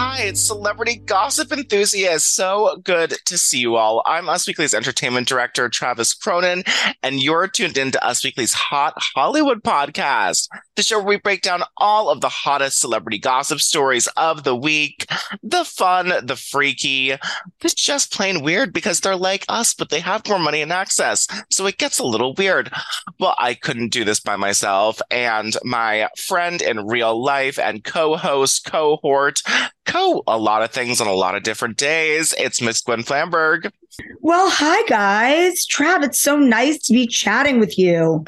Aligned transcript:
Hi, 0.00 0.20
it's 0.20 0.40
celebrity 0.40 0.94
gossip 0.94 1.50
enthusiast. 1.50 2.36
So 2.36 2.80
good 2.84 3.14
to 3.24 3.36
see 3.36 3.58
you 3.58 3.74
all. 3.74 4.00
I'm 4.06 4.28
Us 4.28 4.46
Weekly's 4.46 4.72
entertainment 4.72 5.26
director, 5.26 5.68
Travis 5.68 6.14
Cronin, 6.14 6.62
and 7.02 7.20
you're 7.20 7.48
tuned 7.48 7.76
into 7.76 8.02
Us 8.06 8.22
Weekly's 8.22 8.52
Hot 8.52 8.94
Hollywood 8.96 9.64
podcast, 9.64 10.46
the 10.76 10.84
show 10.84 10.98
where 10.98 11.08
we 11.08 11.16
break 11.16 11.42
down 11.42 11.64
all 11.78 12.10
of 12.10 12.20
the 12.20 12.28
hottest 12.28 12.78
celebrity 12.78 13.18
gossip 13.18 13.58
stories 13.58 14.06
of 14.16 14.44
the 14.44 14.54
week, 14.54 15.04
the 15.42 15.64
fun, 15.64 16.12
the 16.22 16.36
freaky, 16.36 17.16
the 17.60 17.74
just 17.76 18.12
plain 18.12 18.44
weird 18.44 18.72
because 18.72 19.00
they're 19.00 19.16
like 19.16 19.44
us, 19.48 19.74
but 19.74 19.90
they 19.90 19.98
have 19.98 20.28
more 20.28 20.38
money 20.38 20.62
and 20.62 20.72
access. 20.72 21.26
So 21.50 21.66
it 21.66 21.76
gets 21.76 21.98
a 21.98 22.06
little 22.06 22.34
weird. 22.34 22.70
Well, 23.18 23.34
I 23.36 23.54
couldn't 23.54 23.88
do 23.88 24.04
this 24.04 24.20
by 24.20 24.36
myself. 24.36 25.02
And 25.10 25.56
my 25.64 26.08
friend 26.16 26.62
in 26.62 26.86
real 26.86 27.20
life 27.20 27.58
and 27.58 27.82
co 27.82 28.16
host, 28.16 28.64
cohort, 28.64 29.42
co 29.88 30.22
a 30.28 30.38
lot 30.38 30.62
of 30.62 30.70
things 30.70 31.00
on 31.00 31.06
a 31.06 31.12
lot 31.12 31.34
of 31.34 31.42
different 31.42 31.76
days. 31.76 32.34
It's 32.38 32.60
Miss 32.60 32.80
Gwen 32.80 33.02
Flamberg. 33.02 33.72
Well, 34.20 34.50
hi 34.50 34.84
guys. 34.86 35.66
Trav, 35.66 36.04
it's 36.04 36.20
so 36.20 36.36
nice 36.36 36.78
to 36.84 36.92
be 36.92 37.06
chatting 37.06 37.58
with 37.58 37.78
you. 37.78 38.24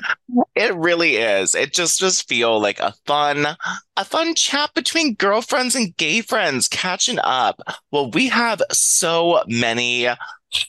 It 0.57 0.75
really 0.75 1.17
is. 1.17 1.55
It 1.55 1.73
just 1.73 2.01
just 2.01 2.27
feel 2.29 2.61
like 2.61 2.81
a 2.81 2.95
fun 3.07 3.47
a 3.97 4.05
fun 4.05 4.35
chat 4.35 4.71
between 4.75 5.15
girlfriends 5.15 5.77
and 5.77 5.97
gay 5.97 6.23
friends 6.23 6.67
catching 6.67 7.19
up. 7.21 7.61
Well, 7.93 8.11
we 8.11 8.29
have 8.31 8.63
so 8.73 9.43
many 9.47 10.09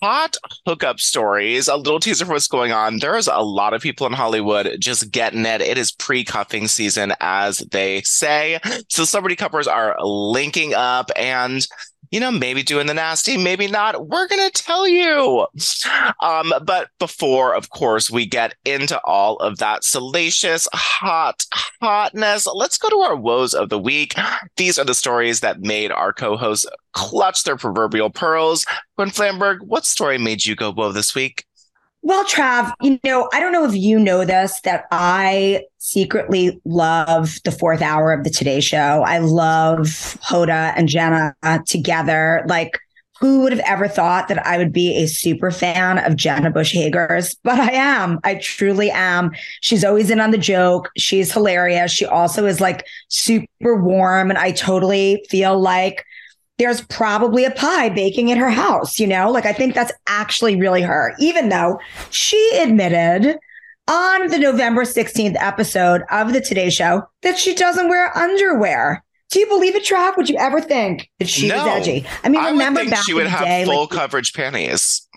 hot 0.02 0.38
hookup 0.66 1.00
stories. 1.00 1.68
A 1.68 1.76
little 1.76 2.00
teaser 2.00 2.26
for 2.26 2.34
what's 2.34 2.48
going 2.48 2.72
on. 2.72 3.00
There's 3.00 3.28
a 3.28 3.40
lot 3.40 3.74
of 3.74 3.82
people 3.82 4.08
in 4.08 4.14
Hollywood 4.14 4.78
just 4.80 5.12
getting 5.12 5.46
it. 5.46 5.62
It 5.62 5.78
is 5.78 5.92
pre 5.92 6.24
cuffing 6.24 6.68
season, 6.68 7.14
as 7.20 7.60
they 7.60 8.02
say. 8.02 8.60
So 8.90 9.06
celebrity 9.06 9.36
couples 9.36 9.68
are 9.68 9.96
linking 10.02 10.74
up 10.74 11.12
and 11.16 11.66
you 12.12 12.20
know, 12.20 12.30
maybe 12.30 12.62
doing 12.62 12.88
the 12.88 12.94
nasty, 12.94 13.38
maybe 13.38 13.68
not. 13.68 14.08
We're 14.08 14.28
going 14.28 14.50
to 14.50 14.64
tell 14.64 14.88
you. 14.88 15.48
Um, 16.22 16.54
but 16.64 16.90
before, 17.00 17.56
of 17.56 17.70
course, 17.70 18.12
we 18.12 18.26
get 18.26 18.54
into 18.66 19.00
all 19.06 19.38
of 19.38 19.58
that 19.58 19.84
salacious, 19.84 20.68
hot, 20.74 21.46
hotness, 21.82 22.46
let's 22.48 22.78
go 22.78 22.90
to 22.90 22.98
our 22.98 23.16
woes 23.16 23.54
of 23.54 23.70
the 23.70 23.80
week. 23.80 24.14
These 24.58 24.78
are 24.78 24.86
the 24.86 24.94
stories 24.94 25.40
that 25.40 25.62
made 25.62 25.92
our 25.92 26.14
co 26.14 26.36
hosts 26.36 26.66
clutch 26.94 27.44
their 27.44 27.56
proverbial 27.56 28.10
pearls. 28.10 28.66
Gwen 28.98 29.10
Flamberg, 29.10 29.62
what 29.62 29.86
story 29.86 30.18
made 30.18 30.46
you 30.46 30.56
go 30.56 30.72
whoa 30.72 30.92
this 30.92 31.16
week? 31.16 31.46
Well, 32.04 32.26
Trav, 32.26 32.74
you 32.82 33.00
know, 33.04 33.30
I 33.32 33.40
don't 33.40 33.52
know 33.52 33.66
if 33.66 33.76
you 33.76 34.00
know 34.00 34.26
this, 34.26 34.60
that 34.62 34.86
I 34.92 35.66
secretly 35.78 36.60
love 36.66 37.38
the 37.46 37.52
fourth 37.52 37.82
hour 37.82 38.12
of 38.12 38.24
the 38.24 38.32
Today 38.32 38.60
Show. 38.60 39.04
I 39.06 39.20
love 39.20 40.18
Hoda 40.28 40.74
and 40.76 40.90
Jenna 40.90 41.36
together. 41.68 42.44
Like, 42.48 42.80
who 43.20 43.42
would 43.42 43.52
have 43.52 43.62
ever 43.68 43.88
thought 43.88 44.30
that 44.30 44.44
I 44.48 44.58
would 44.58 44.74
be 44.74 44.98
a 44.98 45.06
super 45.06 45.52
fan 45.52 46.00
of 46.00 46.16
Jenna 46.16 46.50
Bush 46.50 46.74
Hager's? 46.74 47.36
But 47.44 47.60
I 47.60 47.74
am. 47.74 48.20
I 48.24 48.36
truly 48.36 48.90
am. 48.90 49.32
She's 49.62 49.84
always 49.84 50.10
in 50.10 50.20
on 50.20 50.32
the 50.32 50.40
joke. 50.40 50.90
She's 50.98 51.32
hilarious. 51.32 51.92
She 51.92 52.06
also 52.06 52.48
is 52.48 52.60
like 52.60 52.84
super 53.10 53.80
warm. 53.80 54.32
And 54.32 54.40
I 54.40 54.52
totally 54.54 55.24
feel 55.30 55.60
like 55.60 56.04
there's 56.62 56.82
probably 56.82 57.44
a 57.44 57.50
pie 57.50 57.90
baking 57.90 58.30
in 58.30 58.38
her 58.38 58.52
house, 58.52 59.00
you 59.00 59.08
know? 59.08 59.32
Like 59.32 59.48
I 59.48 59.54
think 59.54 59.74
that's 59.74 59.92
actually 60.06 60.56
really 60.56 60.84
her, 60.84 61.16
even 61.18 61.50
though 61.50 61.80
she 62.12 62.52
admitted 62.62 63.40
on 63.88 64.28
the 64.28 64.38
November 64.38 64.84
16th 64.84 65.36
episode 65.40 66.04
of 66.12 66.34
the 66.34 66.40
Today 66.40 66.70
Show 66.70 67.02
that 67.24 67.40
she 67.40 67.56
doesn't 67.56 67.90
wear 67.90 68.16
underwear. 68.16 69.04
Do 69.32 69.40
you 69.40 69.48
believe 69.48 69.76
it, 69.76 69.84
Trav? 69.84 70.18
Would 70.18 70.30
you 70.30 70.38
ever 70.38 70.62
think 70.62 71.10
that 71.18 71.28
she 71.28 71.48
no, 71.48 71.56
was 71.56 71.66
edgy? 71.66 72.06
I 72.24 72.30
mean, 72.30 72.44
remember 72.44 72.82
I 72.82 72.90
back 72.90 73.06
she 73.06 73.16
would 73.16 73.26
have 73.26 73.44
day, 73.44 73.66
full 73.66 73.82
like, 73.82 73.90
coverage 73.90 74.34
panties. 74.34 75.08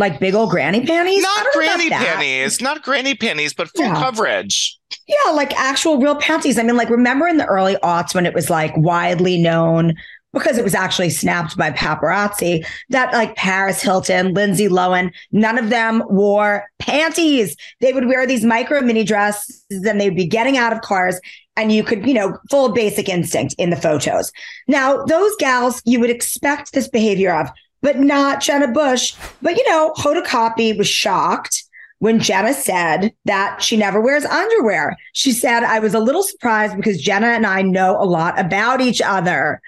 Like 0.00 0.18
big 0.18 0.34
old 0.34 0.50
granny 0.50 0.84
panties? 0.84 1.22
Not 1.22 1.36
don't 1.36 1.44
know 1.44 1.60
about 1.62 1.76
granny 1.76 1.90
panties, 1.90 2.60
not 2.60 2.82
granny 2.82 3.14
panties, 3.14 3.54
but 3.54 3.68
full 3.76 3.84
Yeah. 3.86 3.94
coverage. 3.94 4.76
Yeah, 5.06 5.30
like 5.32 5.56
actual 5.58 5.98
real 5.98 6.16
panties. 6.16 6.58
I 6.58 6.62
mean, 6.64 6.76
like 6.76 6.90
remember 6.90 7.28
in 7.28 7.36
the 7.36 7.46
early 7.46 7.76
aughts 7.76 8.14
when 8.14 8.26
it 8.26 8.34
was 8.34 8.50
like 8.50 8.76
widely 8.76 9.38
known 9.38 9.94
because 10.32 10.58
it 10.58 10.64
was 10.64 10.74
actually 10.76 11.10
snapped 11.10 11.56
by 11.56 11.72
paparazzi 11.72 12.64
that 12.90 13.12
like 13.12 13.34
Paris 13.36 13.82
Hilton, 13.82 14.32
Lindsay 14.32 14.68
Lohan, 14.68 15.12
none 15.32 15.58
of 15.58 15.70
them 15.70 16.02
wore 16.08 16.64
panties. 16.78 17.56
They 17.80 17.92
would 17.92 18.06
wear 18.06 18.26
these 18.26 18.44
micro 18.44 18.80
mini 18.80 19.02
dresses 19.04 19.64
and 19.70 20.00
they'd 20.00 20.14
be 20.16 20.26
getting 20.26 20.56
out 20.56 20.72
of 20.72 20.82
cars 20.82 21.20
and 21.56 21.72
you 21.72 21.82
could, 21.82 22.06
you 22.06 22.14
know, 22.14 22.38
full 22.48 22.70
basic 22.72 23.08
instinct 23.08 23.54
in 23.58 23.70
the 23.70 23.76
photos. 23.76 24.30
Now, 24.68 25.04
those 25.04 25.34
gals, 25.40 25.82
you 25.84 25.98
would 26.00 26.10
expect 26.10 26.72
this 26.72 26.88
behavior 26.88 27.34
of, 27.34 27.48
but 27.82 27.98
not 27.98 28.40
Jenna 28.40 28.68
Bush. 28.68 29.14
But, 29.42 29.56
you 29.56 29.68
know, 29.68 29.92
Hoda 29.96 30.24
Kotb 30.24 30.76
was 30.76 30.88
shocked 30.88 31.64
when 31.98 32.18
Jenna 32.18 32.54
said 32.54 33.12
that 33.26 33.62
she 33.62 33.76
never 33.76 34.00
wears 34.00 34.24
underwear. 34.24 34.96
She 35.12 35.32
said, 35.32 35.62
I 35.62 35.78
was 35.78 35.94
a 35.94 36.00
little 36.00 36.22
surprised 36.22 36.76
because 36.76 37.00
Jenna 37.00 37.28
and 37.28 37.46
I 37.46 37.62
know 37.62 37.96
a 38.00 38.04
lot 38.04 38.38
about 38.40 38.80
each 38.80 39.02
other. 39.02 39.60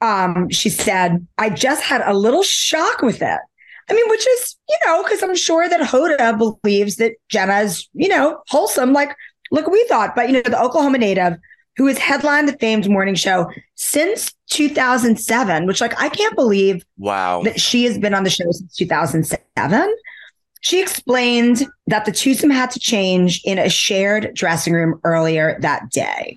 Um, 0.00 0.48
she 0.50 0.70
said, 0.70 1.26
I 1.38 1.50
just 1.50 1.82
had 1.82 2.02
a 2.04 2.14
little 2.14 2.42
shock 2.42 3.02
with 3.02 3.22
it. 3.22 3.40
I 3.90 3.94
mean, 3.94 4.08
which 4.08 4.26
is, 4.26 4.56
you 4.68 4.76
know, 4.84 5.02
because 5.02 5.22
I'm 5.22 5.36
sure 5.36 5.68
that 5.68 5.80
Hoda 5.80 6.36
believes 6.36 6.96
that 6.96 7.12
Jenna's, 7.28 7.88
you 7.94 8.08
know, 8.08 8.40
wholesome, 8.48 8.92
like, 8.92 9.16
like 9.50 9.66
we 9.66 9.84
thought. 9.88 10.14
But, 10.14 10.28
you 10.28 10.34
know, 10.34 10.42
the 10.42 10.60
Oklahoma 10.60 10.98
native 10.98 11.36
who 11.78 11.86
has 11.86 11.96
headlined 11.96 12.48
the 12.48 12.58
famed 12.58 12.88
morning 12.90 13.14
show 13.14 13.48
since 13.76 14.34
2007, 14.50 15.66
which, 15.66 15.80
like, 15.80 15.98
I 16.00 16.08
can't 16.08 16.34
believe 16.34 16.84
Wow. 16.98 17.42
that 17.44 17.60
she 17.60 17.84
has 17.84 17.96
been 17.98 18.12
on 18.14 18.24
the 18.24 18.30
show 18.30 18.50
since 18.50 18.74
2007. 18.76 19.94
She 20.60 20.82
explained 20.82 21.66
that 21.86 22.04
the 22.04 22.10
twosome 22.12 22.50
had 22.50 22.72
to 22.72 22.80
change 22.80 23.40
in 23.44 23.58
a 23.58 23.70
shared 23.70 24.34
dressing 24.34 24.72
room 24.72 25.00
earlier 25.04 25.56
that 25.60 25.90
day. 25.90 26.36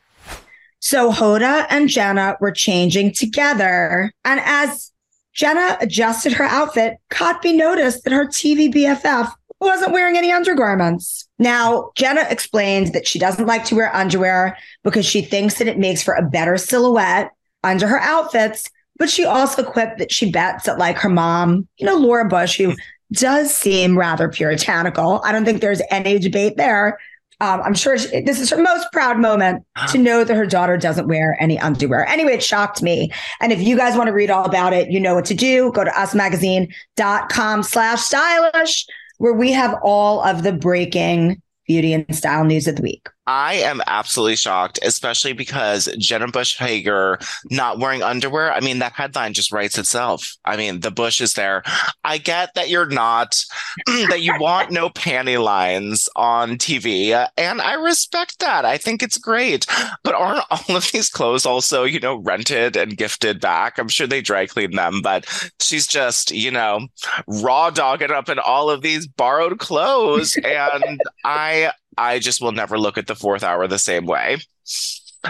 So 0.80 1.12
Hoda 1.12 1.66
and 1.70 1.90
Jenna 1.90 2.38
were 2.40 2.52
changing 2.52 3.14
together. 3.14 4.14
And 4.24 4.40
as 4.44 4.92
Jenna 5.34 5.78
adjusted 5.82 6.34
her 6.34 6.44
outfit, 6.44 6.98
Kotb 7.10 7.56
noticed 7.56 8.04
that 8.04 8.14
her 8.14 8.26
TV 8.26 8.72
BFF 8.72 9.32
wasn't 9.60 9.92
wearing 9.92 10.18
any 10.18 10.32
undergarments. 10.32 11.21
Now, 11.42 11.90
Jenna 11.96 12.26
explained 12.30 12.94
that 12.94 13.08
she 13.08 13.18
doesn't 13.18 13.48
like 13.48 13.66
to 13.66 13.76
wear 13.76 13.94
underwear 13.96 14.56
because 14.84 15.08
she 15.08 15.24
thinks 15.24 15.56
that 15.56 15.68
it 15.68 15.80
makes 15.80 16.04
for 16.04 16.14
a 16.14 16.22
better 16.22 16.56
silhouette 16.56 17.32
under 17.64 17.88
her 17.88 18.00
outfits. 18.00 18.70
But 18.98 19.10
she 19.10 19.26
also 19.26 19.64
quipped 19.64 19.98
that 19.98 20.12
she 20.12 20.30
bets 20.30 20.66
that 20.66 20.78
like 20.78 21.00
her 21.00 21.10
mom, 21.10 21.68
you 21.78 21.88
know, 21.88 21.96
Laura 21.96 22.28
Bush, 22.28 22.58
who 22.58 22.76
does 23.12 23.52
seem 23.52 23.98
rather 23.98 24.30
puritanical. 24.30 25.20
I 25.26 25.32
don't 25.32 25.44
think 25.44 25.62
there's 25.62 25.82
any 25.90 26.20
debate 26.20 26.58
there. 26.58 27.00
Um, 27.40 27.60
I'm 27.64 27.74
sure 27.74 27.98
she, 27.98 28.22
this 28.22 28.40
is 28.40 28.52
her 28.52 28.62
most 28.62 28.92
proud 28.92 29.18
moment 29.18 29.66
to 29.90 29.98
know 29.98 30.24
that 30.24 30.36
her 30.36 30.46
daughter 30.46 30.78
doesn't 30.78 31.08
wear 31.08 31.36
any 31.40 31.58
underwear. 31.58 32.06
Anyway, 32.06 32.34
it 32.34 32.44
shocked 32.44 32.84
me. 32.84 33.12
And 33.40 33.52
if 33.52 33.60
you 33.60 33.76
guys 33.76 33.98
want 33.98 34.10
to 34.10 34.14
read 34.14 34.30
all 34.30 34.46
about 34.46 34.74
it, 34.74 34.92
you 34.92 35.00
know 35.00 35.16
what 35.16 35.26
to 35.26 35.34
do. 35.34 35.72
Go 35.72 35.84
to 35.84 35.90
usmagazine.com 35.90 37.64
slash 37.64 38.02
stylish, 38.02 38.86
where 39.22 39.34
we 39.34 39.52
have 39.52 39.78
all 39.84 40.20
of 40.22 40.42
the 40.42 40.52
breaking 40.52 41.40
beauty 41.68 41.94
and 41.94 42.16
style 42.16 42.44
news 42.44 42.68
of 42.68 42.76
the 42.76 42.82
week. 42.82 43.08
I 43.28 43.54
am 43.54 43.80
absolutely 43.86 44.36
shocked, 44.36 44.80
especially 44.82 45.34
because 45.34 45.88
Jenna 46.00 46.28
Bush 46.28 46.58
Hager 46.58 47.20
not 47.52 47.78
wearing 47.78 48.02
underwear. 48.02 48.52
I 48.52 48.62
mean, 48.62 48.80
that 48.80 48.94
headline 48.94 49.34
just 49.34 49.52
writes 49.52 49.78
itself. 49.78 50.36
I 50.44 50.58
mean, 50.58 50.80
the 50.80 50.90
bush 50.90 51.22
is 51.22 51.36
there. 51.36 51.62
I 52.04 52.18
get 52.18 52.56
that 52.56 52.70
you're 52.70 52.90
not, 52.90 53.46
that 54.10 54.22
you 54.22 54.34
want 54.40 54.72
no 54.72 54.90
panty 54.90 55.42
lines 55.42 56.10
on 56.16 56.58
TV, 56.58 57.28
and 57.38 57.62
I 57.62 57.74
respect 57.74 58.40
that. 58.40 58.66
I 58.66 58.78
think 58.78 59.02
it's 59.02 59.18
great. 59.18 59.66
But 60.04 60.16
aren't 60.16 60.44
all 60.52 60.76
of 60.76 60.92
these 60.92 61.10
clothes 61.10 61.46
also, 61.46 61.84
you 61.84 62.00
know, 62.00 62.18
rented 62.18 62.76
and 62.76 62.98
gifted 62.98 63.40
back? 63.40 63.78
I'm 63.78 63.88
sure 63.88 64.08
they 64.08 64.22
dry 64.22 64.46
clean 64.46 64.76
them, 64.76 65.02
but 65.02 65.26
she's 65.60 65.88
just, 65.88 66.32
you 66.32 66.52
know, 66.52 66.88
raw 67.28 67.70
dogging 67.70 68.12
up 68.12 68.30
in 68.30 68.40
all 68.40 68.70
of 68.70 68.82
these 68.82 69.08
borrowed 69.08 69.60
clothes. 69.60 70.38
And 70.44 71.02
I, 71.24 71.72
I 71.98 72.20
just 72.20 72.42
will 72.42 72.52
never 72.52 72.78
look 72.78 72.98
at 72.98 73.08
the 73.08 73.16
fourth 73.16 73.44
hour 73.44 73.68
the 73.68 73.80
same 73.80 74.06
way. 74.06 74.38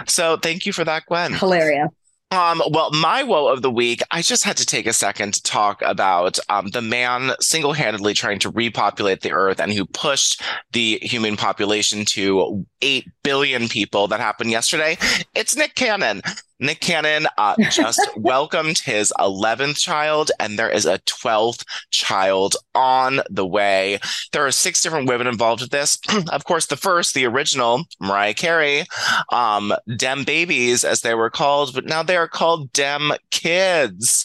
So 0.08 0.38
thank 0.38 0.66
you 0.66 0.74
for 0.74 0.86
that, 0.86 1.06
Gwen. 1.06 1.34
Hilarious. 1.34 1.90
Um, 2.32 2.62
well, 2.70 2.92
my 2.92 3.24
woe 3.24 3.48
of 3.48 3.62
the 3.62 3.70
week, 3.70 4.02
I 4.10 4.22
just 4.22 4.46
had 4.46 4.56
to 4.58 4.66
take 4.66 4.88
a 4.88 4.94
second 4.94 5.34
to 5.34 5.44
talk 5.44 5.82
about 5.82 6.40
um, 6.48 6.68
the 6.70 6.82
man 6.82 7.34
single 7.42 7.74
handedly 7.74 8.14
trying 8.14 8.40
to 8.40 8.50
repopulate 8.50 9.20
the 9.20 9.34
earth 9.34 9.60
and 9.60 9.74
who 9.74 9.86
pushed 9.86 10.42
the 10.72 10.98
human 11.02 11.36
population 11.36 12.06
to 12.06 12.66
8 12.82 13.06
billion 13.24 13.68
people 13.68 14.08
that 14.08 14.22
happened 14.22 14.50
yesterday. 14.50 14.98
It's 15.36 15.58
Nick 15.58 15.76
Cannon. 15.76 16.22
Nick 16.62 16.80
Cannon 16.80 17.28
uh, 17.38 17.56
just 17.70 18.00
welcomed 18.16 18.78
his 18.78 19.12
11th 19.20 19.78
child, 19.80 20.32
and 20.40 20.58
there 20.58 20.70
is 20.70 20.86
a 20.86 21.00
12th 21.00 21.66
child 21.90 22.56
on 22.76 23.22
the 23.30 23.46
way. 23.46 24.00
There 24.32 24.46
are 24.46 24.52
six 24.52 24.82
different 24.82 25.10
women 25.10 25.28
involved 25.28 25.62
with 25.62 25.72
this. 25.72 25.98
of 26.32 26.46
course, 26.46 26.68
the 26.68 26.78
first, 26.78 27.16
the 27.16 27.26
original, 27.26 27.86
Mariah 28.00 28.36
Carey, 28.36 28.86
um, 29.32 29.74
Dem 29.98 30.24
Babies, 30.24 30.84
as 30.84 31.02
they 31.02 31.16
were 31.16 31.32
called, 31.32 31.74
but 31.74 31.86
now 31.86 32.04
they 32.04 32.16
are 32.16 32.28
called 32.28 32.72
Dem 32.74 33.12
Kids. 33.32 34.24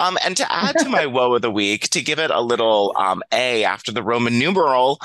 Um, 0.00 0.18
and 0.24 0.36
to 0.36 0.52
add 0.52 0.76
to 0.78 0.88
my 0.88 1.06
woe 1.18 1.34
of 1.34 1.42
the 1.42 1.50
week, 1.50 1.90
to 1.90 2.02
give 2.02 2.18
it 2.18 2.30
a 2.30 2.40
little 2.40 2.92
um, 2.96 3.22
A 3.32 3.64
after 3.64 3.92
the 3.92 4.02
Roman 4.02 4.38
numeral, 4.38 4.98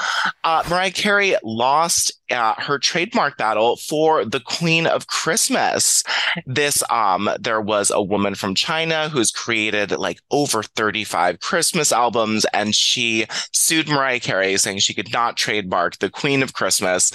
uh, 0.44 0.64
Mariah 0.68 0.92
Carey 0.92 1.36
lost 1.44 2.12
uh, 2.34 2.56
her 2.58 2.80
trademark 2.80 3.38
battle 3.38 3.78
for 3.78 4.26
the 4.26 4.40
Queen 4.40 4.88
of 4.88 5.08
Christmas. 5.08 6.04
This, 6.46 6.63
um, 6.90 7.30
there 7.40 7.62
was 7.62 7.92
a 7.92 8.02
woman 8.02 8.36
from 8.36 8.56
China 8.56 9.10
who's 9.10 9.32
created 9.32 9.92
like 9.92 10.20
over 10.32 10.64
35 10.64 11.40
Christmas 11.40 11.92
albums, 11.92 12.46
and 12.54 12.76
she 12.76 13.26
sued 13.52 13.88
Mariah 13.88 14.20
Carey 14.20 14.58
saying 14.58 14.80
she 14.80 14.94
could 14.94 15.12
not 15.12 15.38
trademark 15.38 15.98
the 16.00 16.10
Queen 16.10 16.44
of 16.44 16.54
Christmas 16.54 17.12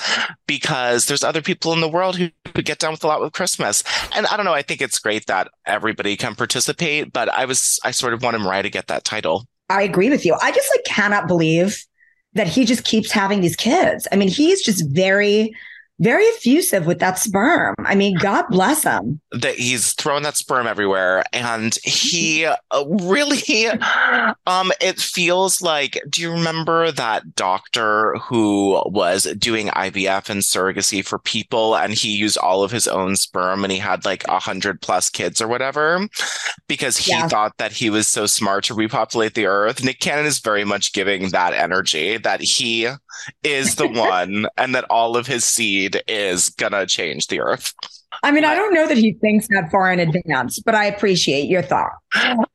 because 0.46 1.06
there's 1.06 1.24
other 1.24 1.42
people 1.42 1.72
in 1.72 1.80
the 1.80 1.88
world 1.88 2.16
who 2.16 2.28
could 2.54 2.64
get 2.64 2.78
down 2.78 2.92
with 2.92 3.04
a 3.04 3.06
lot 3.06 3.20
with 3.20 3.32
Christmas. 3.32 3.82
And 4.14 4.26
I 4.26 4.36
don't 4.36 4.46
know, 4.46 4.54
I 4.54 4.62
think 4.62 4.80
it's 4.80 4.98
great 4.98 5.26
that 5.26 5.48
everybody 5.66 6.16
can 6.16 6.34
participate, 6.34 7.12
but 7.12 7.28
I 7.28 7.44
was, 7.44 7.78
I 7.84 7.90
sort 7.90 8.12
of 8.12 8.22
wanted 8.22 8.38
Mariah 8.38 8.64
to 8.64 8.70
get 8.70 8.88
that 8.88 9.04
title. 9.04 9.46
I 9.70 9.82
agree 9.82 10.10
with 10.10 10.24
you. 10.24 10.34
I 10.40 10.52
just 10.52 10.70
like 10.74 10.84
cannot 10.84 11.28
believe 11.28 11.84
that 12.34 12.46
he 12.46 12.64
just 12.64 12.84
keeps 12.84 13.10
having 13.10 13.40
these 13.40 13.56
kids. 13.56 14.06
I 14.12 14.16
mean, 14.16 14.28
he's 14.28 14.62
just 14.62 14.88
very 14.90 15.54
very 16.00 16.24
effusive 16.24 16.86
with 16.86 17.00
that 17.00 17.18
sperm. 17.18 17.74
I 17.80 17.94
mean, 17.94 18.16
God 18.18 18.44
bless 18.50 18.84
him. 18.84 19.20
That 19.32 19.56
he's 19.56 19.92
throwing 19.92 20.22
that 20.22 20.36
sperm 20.36 20.66
everywhere, 20.66 21.24
and 21.32 21.76
he 21.82 22.44
uh, 22.44 22.54
really, 22.86 23.66
um, 24.46 24.72
it 24.80 24.98
feels 25.00 25.60
like. 25.60 26.00
Do 26.08 26.22
you 26.22 26.32
remember 26.32 26.92
that 26.92 27.34
doctor 27.34 28.16
who 28.18 28.82
was 28.86 29.24
doing 29.38 29.68
IVF 29.68 30.30
and 30.30 30.40
surrogacy 30.40 31.04
for 31.04 31.18
people, 31.18 31.76
and 31.76 31.92
he 31.92 32.16
used 32.16 32.38
all 32.38 32.62
of 32.62 32.70
his 32.70 32.86
own 32.86 33.16
sperm, 33.16 33.64
and 33.64 33.72
he 33.72 33.78
had 33.78 34.04
like 34.04 34.26
a 34.28 34.38
hundred 34.38 34.80
plus 34.80 35.10
kids 35.10 35.40
or 35.40 35.48
whatever, 35.48 36.06
because 36.68 36.96
he 36.96 37.12
yeah. 37.12 37.28
thought 37.28 37.56
that 37.58 37.72
he 37.72 37.90
was 37.90 38.06
so 38.06 38.26
smart 38.26 38.64
to 38.64 38.74
repopulate 38.74 39.34
the 39.34 39.46
earth. 39.46 39.82
Nick 39.82 39.98
Cannon 39.98 40.26
is 40.26 40.38
very 40.38 40.64
much 40.64 40.92
giving 40.92 41.30
that 41.30 41.54
energy 41.54 42.18
that 42.18 42.40
he 42.40 42.88
is 43.42 43.74
the 43.74 43.88
one, 43.88 44.46
and 44.56 44.74
that 44.74 44.84
all 44.90 45.16
of 45.16 45.26
his 45.26 45.44
seed 45.44 45.87
is 46.06 46.50
gonna 46.50 46.86
change 46.86 47.26
the 47.28 47.40
earth. 47.40 47.74
I 48.22 48.30
mean, 48.32 48.44
I 48.44 48.54
don't 48.54 48.74
know 48.74 48.86
that 48.86 48.96
he 48.96 49.12
thinks 49.14 49.46
that 49.48 49.70
far 49.70 49.92
in 49.92 50.00
advance, 50.00 50.58
but 50.60 50.74
I 50.74 50.86
appreciate 50.86 51.48
your 51.48 51.62
thought. 51.62 51.92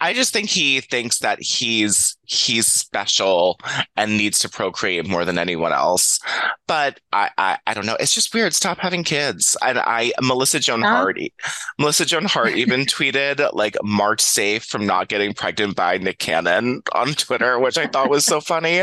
I 0.01 0.13
just 0.13 0.33
think 0.33 0.50
he 0.50 0.81
thinks 0.81 1.19
that 1.19 1.41
he's 1.41 2.18
he's 2.25 2.65
special 2.65 3.59
and 3.95 4.18
needs 4.18 4.39
to 4.39 4.50
procreate 4.50 5.07
more 5.07 5.24
than 5.25 5.38
anyone 5.38 5.71
else. 5.71 6.19
But 6.68 7.00
I 7.13 7.30
I, 7.38 7.57
I 7.68 7.74
don't 7.74 7.85
know. 7.85 7.95
It's 8.00 8.13
just 8.13 8.33
weird. 8.33 8.53
Stop 8.53 8.80
having 8.80 9.03
kids. 9.03 9.56
And 9.63 9.80
I 9.80 10.12
Melissa 10.21 10.59
Joan 10.59 10.81
Hart 10.81 11.18
Melissa 11.80 12.06
Joan 12.06 12.25
Hart 12.25 12.56
even 12.56 12.81
tweeted 12.85 13.53
like 13.53 13.77
marked 13.83 14.21
safe 14.21 14.65
from 14.65 14.85
not 14.85 15.07
getting 15.07 15.33
pregnant 15.33 15.75
by 15.75 15.97
Nick 15.97 16.19
Cannon 16.19 16.81
on 16.94 17.13
Twitter, 17.13 17.59
which 17.59 17.77
I 17.77 17.88
thought 17.88 18.09
was 18.09 18.25
so 18.25 18.41
funny. 18.41 18.81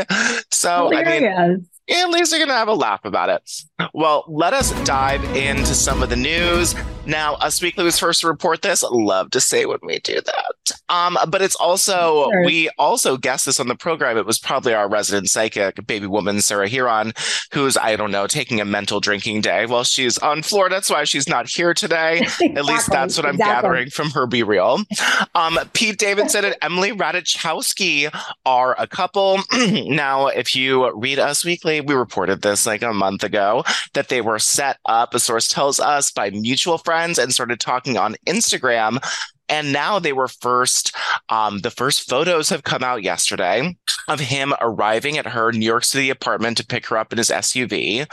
So 0.51 0.93
I 0.95 1.19
mean 1.19 1.67
at 1.89 2.09
least 2.09 2.31
they're 2.31 2.39
going 2.39 2.49
to 2.49 2.55
have 2.55 2.67
a 2.67 2.73
laugh 2.73 3.03
about 3.05 3.29
it. 3.29 3.63
Well, 3.93 4.25
let 4.27 4.53
us 4.53 4.71
dive 4.85 5.23
into 5.35 5.73
some 5.73 6.03
of 6.03 6.09
the 6.09 6.15
news. 6.15 6.75
Now, 7.05 7.33
Us 7.35 7.61
Weekly 7.61 7.83
was 7.83 7.97
first 7.97 8.21
to 8.21 8.27
report 8.27 8.61
this. 8.61 8.83
Love 8.83 9.31
to 9.31 9.41
say 9.41 9.65
when 9.65 9.79
we 9.81 9.99
do 9.99 10.21
that. 10.21 10.71
Um, 10.87 11.17
but 11.27 11.41
it's 11.41 11.55
also, 11.55 12.29
sure. 12.29 12.45
we 12.45 12.69
also 12.77 13.17
guessed 13.17 13.47
this 13.47 13.59
on 13.59 13.67
the 13.67 13.75
program. 13.75 14.17
It 14.17 14.25
was 14.25 14.37
probably 14.37 14.73
our 14.73 14.87
resident 14.87 15.29
psychic, 15.29 15.85
baby 15.87 16.05
woman, 16.05 16.41
Sarah 16.41 16.69
Hearon, 16.69 17.17
who's, 17.53 17.75
I 17.75 17.95
don't 17.95 18.11
know, 18.11 18.27
taking 18.27 18.61
a 18.61 18.65
mental 18.65 18.99
drinking 18.99 19.41
day 19.41 19.65
while 19.65 19.83
she's 19.83 20.19
on 20.19 20.43
Florida. 20.43 20.75
That's 20.75 20.89
why 20.91 21.03
she's 21.03 21.27
not 21.27 21.49
here 21.49 21.73
today. 21.73 22.19
exactly. 22.21 22.55
At 22.55 22.65
least 22.65 22.91
that's 22.91 23.17
what 23.17 23.25
I'm 23.25 23.35
exactly. 23.35 23.55
gathering 23.55 23.89
from 23.89 24.11
her 24.11 24.27
Be 24.27 24.43
Real. 24.43 24.81
Um, 25.33 25.57
Pete 25.73 25.97
Davidson 25.97 26.45
and 26.45 26.55
Emily 26.61 26.91
Ratajkowski 26.91 28.15
are 28.45 28.75
a 28.77 28.85
couple. 28.85 29.39
now, 29.87 30.27
if 30.27 30.55
you 30.55 30.95
read 30.95 31.17
Us 31.17 31.43
Weekly, 31.43 31.70
we 31.79 31.93
reported 31.93 32.41
this 32.41 32.65
like 32.65 32.81
a 32.81 32.93
month 32.93 33.23
ago 33.23 33.63
that 33.93 34.09
they 34.09 34.19
were 34.19 34.39
set 34.39 34.77
up, 34.85 35.13
a 35.13 35.19
source 35.19 35.47
tells 35.47 35.79
us, 35.79 36.11
by 36.11 36.29
mutual 36.31 36.77
friends 36.77 37.17
and 37.17 37.33
started 37.33 37.59
talking 37.61 37.97
on 37.97 38.15
Instagram. 38.27 38.99
And 39.47 39.71
now 39.73 39.99
they 39.99 40.13
were 40.13 40.27
first, 40.27 40.95
um, 41.29 41.59
the 41.59 41.71
first 41.71 42.09
photos 42.09 42.49
have 42.49 42.63
come 42.63 42.83
out 42.83 43.03
yesterday 43.03 43.75
of 44.07 44.19
him 44.19 44.53
arriving 44.61 45.17
at 45.17 45.27
her 45.27 45.51
New 45.51 45.65
York 45.65 45.83
City 45.83 46.09
apartment 46.09 46.57
to 46.57 46.65
pick 46.65 46.87
her 46.87 46.97
up 46.97 47.11
in 47.11 47.17
his 47.17 47.29
SUV. 47.29 48.05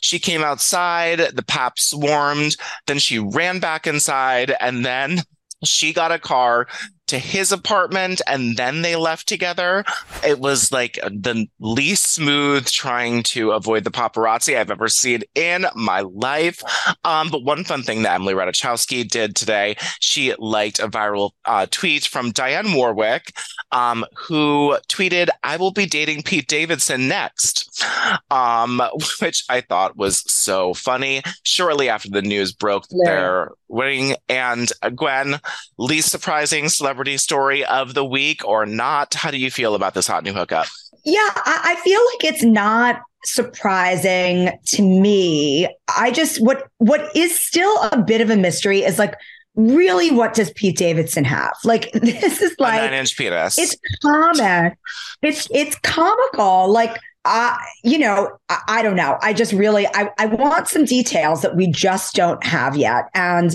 She 0.00 0.18
came 0.18 0.42
outside, 0.42 1.18
the 1.18 1.44
pap 1.44 1.78
swarmed, 1.78 2.56
then 2.86 2.98
she 2.98 3.18
ran 3.18 3.60
back 3.60 3.86
inside, 3.86 4.54
and 4.60 4.84
then 4.84 5.22
she 5.64 5.92
got 5.92 6.12
a 6.12 6.18
car 6.18 6.66
to 7.06 7.18
his 7.18 7.52
apartment 7.52 8.20
and 8.26 8.56
then 8.56 8.82
they 8.82 8.96
left 8.96 9.28
together. 9.28 9.84
It 10.24 10.38
was 10.38 10.72
like 10.72 10.98
the 11.04 11.46
least 11.60 12.12
smooth 12.12 12.66
trying 12.66 13.22
to 13.24 13.52
avoid 13.52 13.84
the 13.84 13.90
paparazzi 13.90 14.56
I've 14.56 14.70
ever 14.70 14.88
seen 14.88 15.22
in 15.34 15.66
my 15.74 16.00
life. 16.00 16.62
Um, 17.04 17.30
but 17.30 17.44
one 17.44 17.64
fun 17.64 17.82
thing 17.82 18.02
that 18.02 18.14
Emily 18.14 18.34
Ratajkowski 18.34 19.08
did 19.08 19.36
today, 19.36 19.76
she 20.00 20.34
liked 20.38 20.78
a 20.78 20.88
viral 20.88 21.30
uh, 21.44 21.66
tweet 21.70 22.04
from 22.04 22.32
Dionne 22.32 22.74
Warwick, 22.74 23.32
um, 23.72 24.04
who 24.16 24.76
tweeted, 24.88 25.28
I 25.42 25.56
will 25.56 25.72
be 25.72 25.86
dating 25.86 26.22
Pete 26.22 26.48
Davidson 26.48 27.08
next, 27.08 27.84
um, 28.30 28.82
which 29.20 29.44
I 29.48 29.60
thought 29.60 29.96
was 29.96 30.20
so 30.30 30.74
funny. 30.74 31.22
Shortly 31.42 31.88
after 31.88 32.10
the 32.10 32.22
news 32.22 32.52
broke 32.52 32.84
yeah. 32.90 33.10
their 33.10 33.50
wedding, 33.68 34.16
and 34.28 34.70
Gwen, 34.94 35.40
least 35.78 36.10
surprising 36.10 36.68
celebrity 36.68 36.95
celebrity 36.96 37.18
story 37.18 37.62
of 37.66 37.92
the 37.92 38.04
week 38.04 38.42
or 38.46 38.64
not? 38.64 39.12
How 39.12 39.30
do 39.30 39.36
you 39.36 39.50
feel 39.50 39.74
about 39.74 39.92
this 39.92 40.06
hot 40.06 40.24
new 40.24 40.32
hookup? 40.32 40.66
Yeah, 41.04 41.18
I, 41.20 41.76
I 41.76 41.80
feel 41.84 42.00
like 42.00 42.32
it's 42.32 42.42
not 42.42 43.02
surprising 43.24 44.50
to 44.68 44.82
me. 44.82 45.68
I 45.94 46.10
just 46.10 46.40
what 46.40 46.68
what 46.78 47.14
is 47.14 47.38
still 47.38 47.82
a 47.82 48.02
bit 48.02 48.22
of 48.22 48.30
a 48.30 48.36
mystery 48.36 48.82
is 48.82 48.98
like 48.98 49.14
really 49.56 50.10
what 50.10 50.32
does 50.32 50.50
Pete 50.54 50.78
Davidson 50.78 51.24
have? 51.24 51.52
Like 51.64 51.92
this 51.92 52.40
is 52.40 52.54
like 52.58 52.80
nine 52.80 52.94
inch 52.94 53.14
penis. 53.18 53.58
It's 53.58 53.76
comic. 54.02 54.78
It's 55.20 55.48
it's 55.50 55.76
comical. 55.80 56.72
Like 56.72 56.96
I, 57.26 57.58
you 57.84 57.98
know, 57.98 58.38
I, 58.48 58.60
I 58.68 58.82
don't 58.82 58.96
know. 58.96 59.18
I 59.20 59.34
just 59.34 59.52
really 59.52 59.86
I, 59.88 60.08
I 60.18 60.26
want 60.26 60.68
some 60.68 60.86
details 60.86 61.42
that 61.42 61.56
we 61.56 61.66
just 61.66 62.14
don't 62.14 62.42
have 62.42 62.74
yet. 62.74 63.10
And 63.14 63.54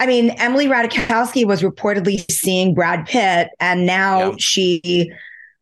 I 0.00 0.06
mean, 0.06 0.30
Emily 0.30 0.66
Ratajkowski 0.66 1.46
was 1.46 1.62
reportedly 1.62 2.30
seeing 2.30 2.74
Brad 2.74 3.06
Pitt, 3.06 3.50
and 3.58 3.86
now 3.86 4.30
yeah. 4.30 4.36
she 4.38 5.12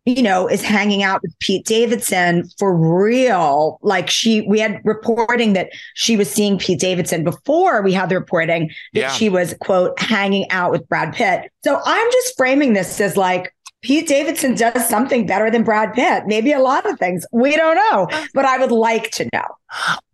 you 0.07 0.23
know, 0.23 0.49
is 0.49 0.63
hanging 0.63 1.03
out 1.03 1.21
with 1.21 1.37
Pete 1.41 1.67
Davidson 1.67 2.49
for 2.59 2.75
real. 2.75 3.79
Like 3.83 4.09
she, 4.09 4.43
we 4.43 4.61
had 4.61 4.81
reporting 4.85 5.53
that 5.55 5.71
she 5.95 6.17
was 6.17 6.31
seeing 6.31 6.59
Pete 6.59 6.79
Davidson 6.79 7.25
before 7.25 7.83
we 7.83 7.93
had 7.93 8.09
the 8.09 8.15
reporting 8.15 8.71
that 8.95 9.01
yeah. 9.01 9.11
she 9.11 9.29
was, 9.29 9.55
quote, 9.61 10.01
hanging 10.01 10.49
out 10.51 10.71
with 10.71 10.89
Brad 10.89 11.13
Pitt. 11.13 11.51
So 11.65 11.81
I'm 11.85 12.13
just 12.13 12.37
framing 12.37 12.73
this 12.73 13.01
as 13.01 13.17
like, 13.17 13.53
Pete 13.83 14.09
Davidson 14.09 14.55
does 14.57 14.89
something 14.89 15.27
better 15.27 15.49
than 15.49 15.63
Brad 15.63 15.93
Pitt. 15.95 16.25
Maybe 16.27 16.51
a 16.51 16.59
lot 16.59 16.87
of 16.91 16.99
things. 16.99 17.25
We 17.31 17.57
don't 17.57 17.77
know, 17.77 18.09
but 18.35 18.45
I 18.45 18.59
would 18.59 18.73
like 18.73 19.11
to 19.13 19.29
know. 19.33 19.45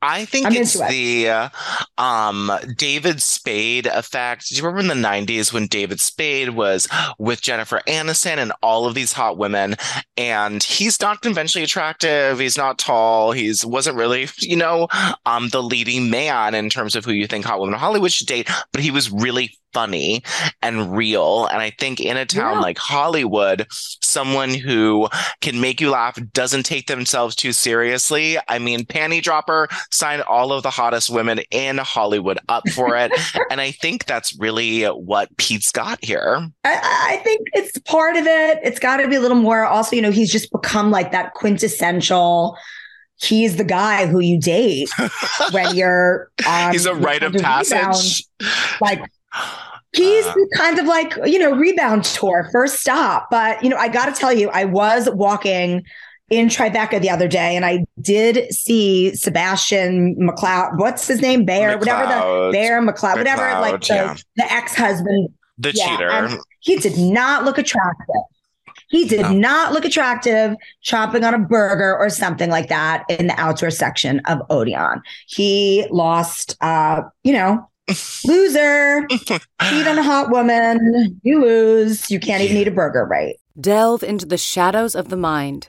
I 0.02 0.26
think 0.26 0.46
I'm 0.46 0.52
it's 0.52 0.78
the 0.78 1.28
uh, 1.28 1.48
um, 1.96 2.52
David 2.76 3.22
Spade 3.42 3.86
effect. 3.86 4.48
Do 4.48 4.54
you 4.54 4.62
remember 4.62 4.92
in 4.92 5.00
the 5.00 5.08
90s 5.08 5.52
when 5.52 5.66
David 5.66 5.98
Spade 5.98 6.50
was 6.50 6.86
with 7.18 7.42
Jennifer 7.42 7.80
Aniston 7.88 8.36
and 8.36 8.52
all 8.62 8.86
of 8.86 8.94
these 8.94 9.12
hot 9.12 9.36
women? 9.36 9.74
And 10.16 10.62
he's 10.62 11.00
not 11.00 11.22
conventionally 11.22 11.64
attractive. 11.64 12.38
He's 12.38 12.56
not 12.56 12.78
tall. 12.78 13.32
He's 13.32 13.66
wasn't 13.66 13.96
really, 13.96 14.28
you 14.38 14.54
know, 14.54 14.86
um, 15.26 15.48
the 15.48 15.60
leading 15.60 16.08
man 16.08 16.54
in 16.54 16.70
terms 16.70 16.94
of 16.94 17.04
who 17.04 17.10
you 17.10 17.26
think 17.26 17.44
hot 17.44 17.58
women 17.58 17.74
in 17.74 17.80
Hollywood 17.80 18.12
should 18.12 18.28
date, 18.28 18.48
but 18.70 18.80
he 18.80 18.92
was 18.92 19.10
really 19.10 19.58
funny 19.72 20.22
and 20.60 20.96
real. 20.96 21.46
And 21.46 21.60
I 21.60 21.70
think 21.70 22.00
in 22.00 22.16
a 22.16 22.26
town 22.26 22.54
yeah. 22.54 22.60
like 22.60 22.78
Hollywood, 22.78 23.66
someone 23.70 24.54
who 24.54 25.08
can 25.40 25.60
make 25.60 25.80
you 25.80 25.90
laugh 25.90 26.18
doesn't 26.32 26.64
take 26.64 26.86
themselves 26.86 27.34
too 27.34 27.52
seriously. 27.52 28.36
I 28.48 28.58
mean, 28.58 28.84
panty 28.84 29.22
dropper 29.22 29.68
signed 29.90 30.22
all 30.22 30.52
of 30.52 30.62
the 30.62 30.70
hottest 30.70 31.10
women 31.10 31.40
in 31.50 31.78
Hollywood 31.78 32.38
up 32.48 32.68
for 32.70 32.96
it. 32.96 33.12
and 33.50 33.60
I 33.60 33.70
think 33.70 34.06
that's 34.06 34.38
really 34.38 34.84
what 34.84 35.34
Pete's 35.36 35.72
got 35.72 36.04
here. 36.04 36.46
I, 36.64 37.08
I 37.10 37.16
think 37.18 37.48
it's 37.52 37.78
part 37.80 38.16
of 38.16 38.26
it. 38.26 38.58
It's 38.62 38.78
got 38.78 38.98
to 38.98 39.08
be 39.08 39.16
a 39.16 39.20
little 39.20 39.36
more. 39.36 39.64
Also, 39.64 39.96
you 39.96 40.02
know, 40.02 40.10
he's 40.10 40.30
just 40.30 40.50
become 40.52 40.90
like 40.90 41.12
that 41.12 41.34
quintessential 41.34 42.56
he's 43.20 43.54
the 43.54 43.62
guy 43.62 44.04
who 44.06 44.18
you 44.18 44.36
date 44.36 44.88
when 45.52 45.76
you're 45.76 46.28
um, 46.44 46.72
he's 46.72 46.86
a 46.86 46.94
rite 46.94 47.22
of 47.22 47.32
passage 47.34 48.26
rebound. 48.40 48.80
like 48.80 49.00
He's 49.94 50.24
uh, 50.24 50.34
kind 50.56 50.78
of 50.78 50.86
like, 50.86 51.14
you 51.26 51.38
know, 51.38 51.54
rebound 51.54 52.04
tour, 52.04 52.48
first 52.50 52.80
stop. 52.80 53.28
But, 53.30 53.62
you 53.62 53.68
know, 53.68 53.76
I 53.76 53.88
got 53.88 54.06
to 54.06 54.18
tell 54.18 54.32
you, 54.32 54.48
I 54.48 54.64
was 54.64 55.08
walking 55.10 55.84
in 56.32 56.48
Tribeca 56.48 56.98
the 56.98 57.10
other 57.10 57.28
day 57.28 57.54
and 57.56 57.64
I 57.66 57.84
did 58.00 58.52
see 58.52 59.14
Sebastian 59.14 60.16
McLeod. 60.16 60.78
What's 60.78 61.06
his 61.06 61.20
name? 61.20 61.44
Bear, 61.44 61.76
McLeod. 61.76 61.80
whatever 61.80 62.46
the 62.46 62.52
Bear 62.52 62.80
McLeod, 62.80 62.94
McLeod, 62.94 63.16
whatever, 63.18 63.60
like 63.60 63.80
the, 63.82 63.94
yeah. 63.94 64.16
the 64.36 64.50
ex 64.50 64.74
husband. 64.74 65.28
The 65.58 65.72
yeah, 65.74 65.96
cheater. 65.96 66.42
He 66.60 66.76
did 66.76 66.96
not 66.96 67.44
look 67.44 67.58
attractive. 67.58 68.22
He 68.88 69.06
did 69.06 69.20
no. 69.20 69.32
not 69.32 69.72
look 69.74 69.84
attractive 69.84 70.56
chopping 70.80 71.22
on 71.22 71.34
a 71.34 71.38
burger 71.38 71.96
or 71.96 72.08
something 72.08 72.48
like 72.48 72.68
that 72.70 73.04
in 73.10 73.26
the 73.26 73.38
outdoor 73.38 73.70
section 73.70 74.20
of 74.26 74.40
Odeon. 74.48 75.02
He 75.26 75.86
lost, 75.90 76.56
uh, 76.62 77.02
you 77.22 77.34
know, 77.34 77.68
Loser. 78.24 79.06
Cheat 79.08 79.86
on 79.86 79.98
a 79.98 80.02
hot 80.02 80.30
woman. 80.30 81.20
You 81.22 81.42
lose. 81.42 82.10
You 82.10 82.20
can't 82.20 82.42
even 82.42 82.56
eat 82.56 82.68
a 82.68 82.70
burger 82.70 83.04
right. 83.04 83.36
Delve 83.60 84.02
into 84.02 84.24
the 84.24 84.38
shadows 84.38 84.94
of 84.94 85.08
the 85.08 85.16
mind 85.16 85.68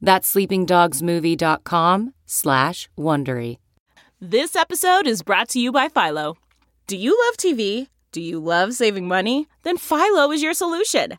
That's 0.00 0.32
sleepingdogsmovie.com 0.34 2.14
slash 2.26 2.88
Wondery. 2.98 3.58
This 4.20 4.56
episode 4.56 5.06
is 5.06 5.22
brought 5.22 5.48
to 5.50 5.60
you 5.60 5.72
by 5.72 5.88
Philo. 5.88 6.36
Do 6.86 6.96
you 6.96 7.18
love 7.26 7.36
TV? 7.36 7.88
Do 8.12 8.20
you 8.22 8.38
love 8.38 8.72
saving 8.72 9.06
money? 9.08 9.46
Then 9.62 9.76
Philo 9.76 10.30
is 10.32 10.42
your 10.42 10.54
solution. 10.54 11.18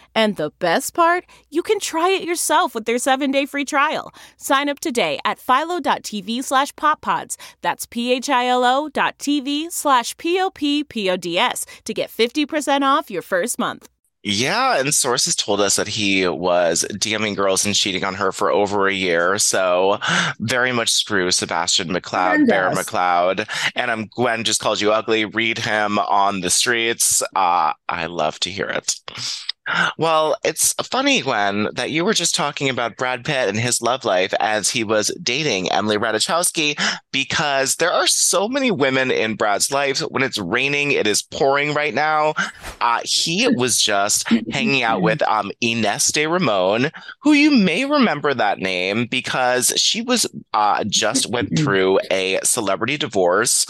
And 0.15 0.35
the 0.35 0.51
best 0.59 0.93
part, 0.93 1.25
you 1.49 1.61
can 1.61 1.79
try 1.79 2.09
it 2.09 2.23
yourself 2.23 2.75
with 2.75 2.85
their 2.85 2.97
seven-day 2.97 3.45
free 3.45 3.65
trial. 3.65 4.13
Sign 4.37 4.69
up 4.69 4.79
today 4.79 5.19
at 5.25 5.39
philo.tv 5.39 6.43
slash 6.43 6.73
poppods. 6.73 7.37
That's 7.61 7.85
p-h-i-l-o 7.85 8.89
dot 8.89 9.17
tv 9.17 9.71
slash 9.71 10.17
p-o-p-p-o-d-s 10.17 11.65
to 11.85 11.93
get 11.93 12.09
50% 12.09 12.81
off 12.81 13.11
your 13.11 13.21
first 13.21 13.57
month. 13.57 13.87
Yeah, 14.23 14.79
and 14.79 14.93
sources 14.93 15.35
told 15.35 15.61
us 15.61 15.77
that 15.77 15.87
he 15.87 16.27
was 16.27 16.85
DMing 16.91 17.35
girls 17.35 17.65
and 17.65 17.73
cheating 17.73 18.03
on 18.03 18.13
her 18.15 18.31
for 18.31 18.51
over 18.51 18.87
a 18.87 18.93
year. 18.93 19.39
So 19.39 19.97
very 20.39 20.71
much 20.71 20.91
screw 20.91 21.31
Sebastian 21.31 21.89
McLeod, 21.89 22.47
Bear 22.47 22.69
McLeod. 22.69 23.47
And 23.75 23.89
I'm 23.89 24.05
Gwen 24.15 24.43
just 24.43 24.61
called 24.61 24.79
you 24.79 24.91
ugly. 24.91 25.25
Read 25.25 25.57
him 25.57 25.97
on 25.97 26.41
the 26.41 26.51
streets. 26.51 27.23
Uh, 27.35 27.73
I 27.89 28.05
love 28.05 28.39
to 28.41 28.51
hear 28.51 28.67
it. 28.67 28.95
Well, 29.97 30.35
it's 30.43 30.73
funny, 30.73 31.21
Gwen, 31.21 31.69
that 31.73 31.91
you 31.91 32.03
were 32.05 32.13
just 32.13 32.35
talking 32.35 32.69
about 32.69 32.97
Brad 32.97 33.25
Pitt 33.25 33.49
and 33.49 33.57
his 33.57 33.81
love 33.81 34.05
life 34.05 34.33
as 34.39 34.69
he 34.69 34.83
was 34.83 35.15
dating 35.21 35.71
Emily 35.71 35.97
Ratajkowski, 35.97 36.79
because 37.11 37.75
there 37.75 37.91
are 37.91 38.07
so 38.07 38.47
many 38.47 38.71
women 38.71 39.11
in 39.11 39.35
Brad's 39.35 39.71
life. 39.71 39.99
When 39.99 40.23
it's 40.23 40.37
raining, 40.37 40.91
it 40.91 41.07
is 41.07 41.21
pouring 41.21 41.73
right 41.73 41.93
now. 41.93 42.33
Uh, 42.79 43.01
he 43.03 43.47
was 43.47 43.77
just 43.77 44.27
hanging 44.51 44.83
out 44.83 45.01
with 45.01 45.21
um, 45.23 45.51
Ines 45.61 46.07
de 46.07 46.25
Ramon, 46.27 46.91
who 47.21 47.33
you 47.33 47.51
may 47.51 47.85
remember 47.85 48.33
that 48.33 48.59
name 48.59 49.05
because 49.05 49.73
she 49.75 50.01
was 50.01 50.25
uh, 50.53 50.83
just 50.85 51.29
went 51.29 51.57
through 51.57 51.99
a 52.09 52.39
celebrity 52.43 52.97
divorce 52.97 53.65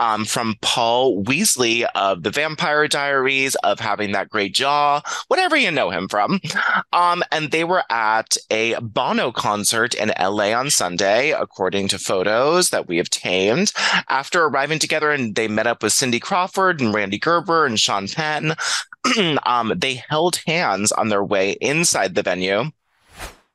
um, 0.00 0.24
from 0.24 0.56
Paul 0.62 1.22
Weasley 1.22 1.86
of 1.94 2.22
the 2.22 2.30
Vampire 2.30 2.88
Diaries, 2.88 3.54
of 3.56 3.78
having 3.78 4.12
that 4.12 4.30
great 4.30 4.54
jaw, 4.54 5.02
whatever 5.28 5.56
you 5.56 5.70
know 5.70 5.90
him 5.90 6.08
from. 6.08 6.40
Um, 6.92 7.22
and 7.30 7.50
they 7.50 7.64
were 7.64 7.84
at 7.90 8.36
a 8.50 8.74
Bono 8.80 9.30
concert 9.30 9.94
in 9.94 10.12
LA 10.18 10.52
on 10.52 10.70
Sunday, 10.70 11.30
according 11.30 11.88
to 11.88 11.98
photos 11.98 12.70
that 12.70 12.88
we 12.88 12.98
obtained. 12.98 13.72
After 14.08 14.44
arriving 14.44 14.78
together, 14.78 15.10
and 15.12 15.34
they 15.34 15.46
met 15.46 15.66
up 15.66 15.82
with 15.82 15.92
Cindy 15.92 16.18
Crawford 16.18 16.80
and 16.80 16.94
Randy 16.94 17.18
Gerber 17.18 17.66
and 17.66 17.78
Sean 17.78 18.08
Penn. 18.08 18.54
um, 19.44 19.72
they 19.76 20.02
held 20.08 20.40
hands 20.46 20.92
on 20.92 21.10
their 21.10 21.24
way 21.24 21.52
inside 21.60 22.14
the 22.14 22.22
venue. 22.22 22.70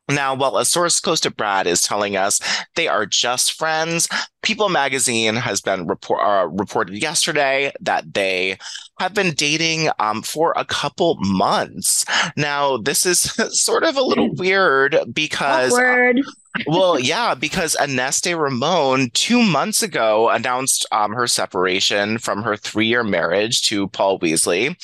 Now, 0.10 0.36
while 0.36 0.58
a 0.58 0.66
source 0.66 1.00
close 1.00 1.20
to 1.22 1.32
Brad 1.32 1.66
is 1.66 1.82
telling 1.82 2.16
us 2.16 2.40
they 2.76 2.88
are 2.88 3.06
just 3.06 3.54
friends, 3.54 4.08
People 4.46 4.70
magazine 4.70 5.36
has 5.38 5.60
been 5.60 5.88
report, 5.88 6.22
uh, 6.24 6.48
reported 6.48 7.02
yesterday 7.02 7.74
that 7.82 8.14
they 8.14 8.60
have 9.00 9.14
been 9.14 9.34
dating 9.34 9.90
um, 10.00 10.22
for 10.22 10.54
a 10.56 10.66
couple 10.66 11.18
months. 11.20 12.06
Now, 12.38 12.78
this 12.78 13.06
is 13.06 13.20
sort 13.62 13.84
of 13.84 13.96
a 13.96 14.02
little 14.02 14.34
weird 14.34 14.98
because. 15.14 15.74
Awkward. 15.74 16.22
well, 16.68 17.00
yeah, 17.02 17.36
because 17.36 17.76
Ines 17.76 18.22
de 18.22 18.34
Ramon 18.34 19.10
two 19.14 19.42
months 19.42 19.84
ago 19.84 20.30
announced 20.30 20.86
um, 20.92 21.12
her 21.12 21.28
separation 21.28 22.18
from 22.18 22.44
her 22.44 22.56
three 22.56 22.88
year 22.88 23.04
marriage 23.04 23.62
to 23.64 23.88
Paul 23.90 24.20
Weasley. 24.20 24.76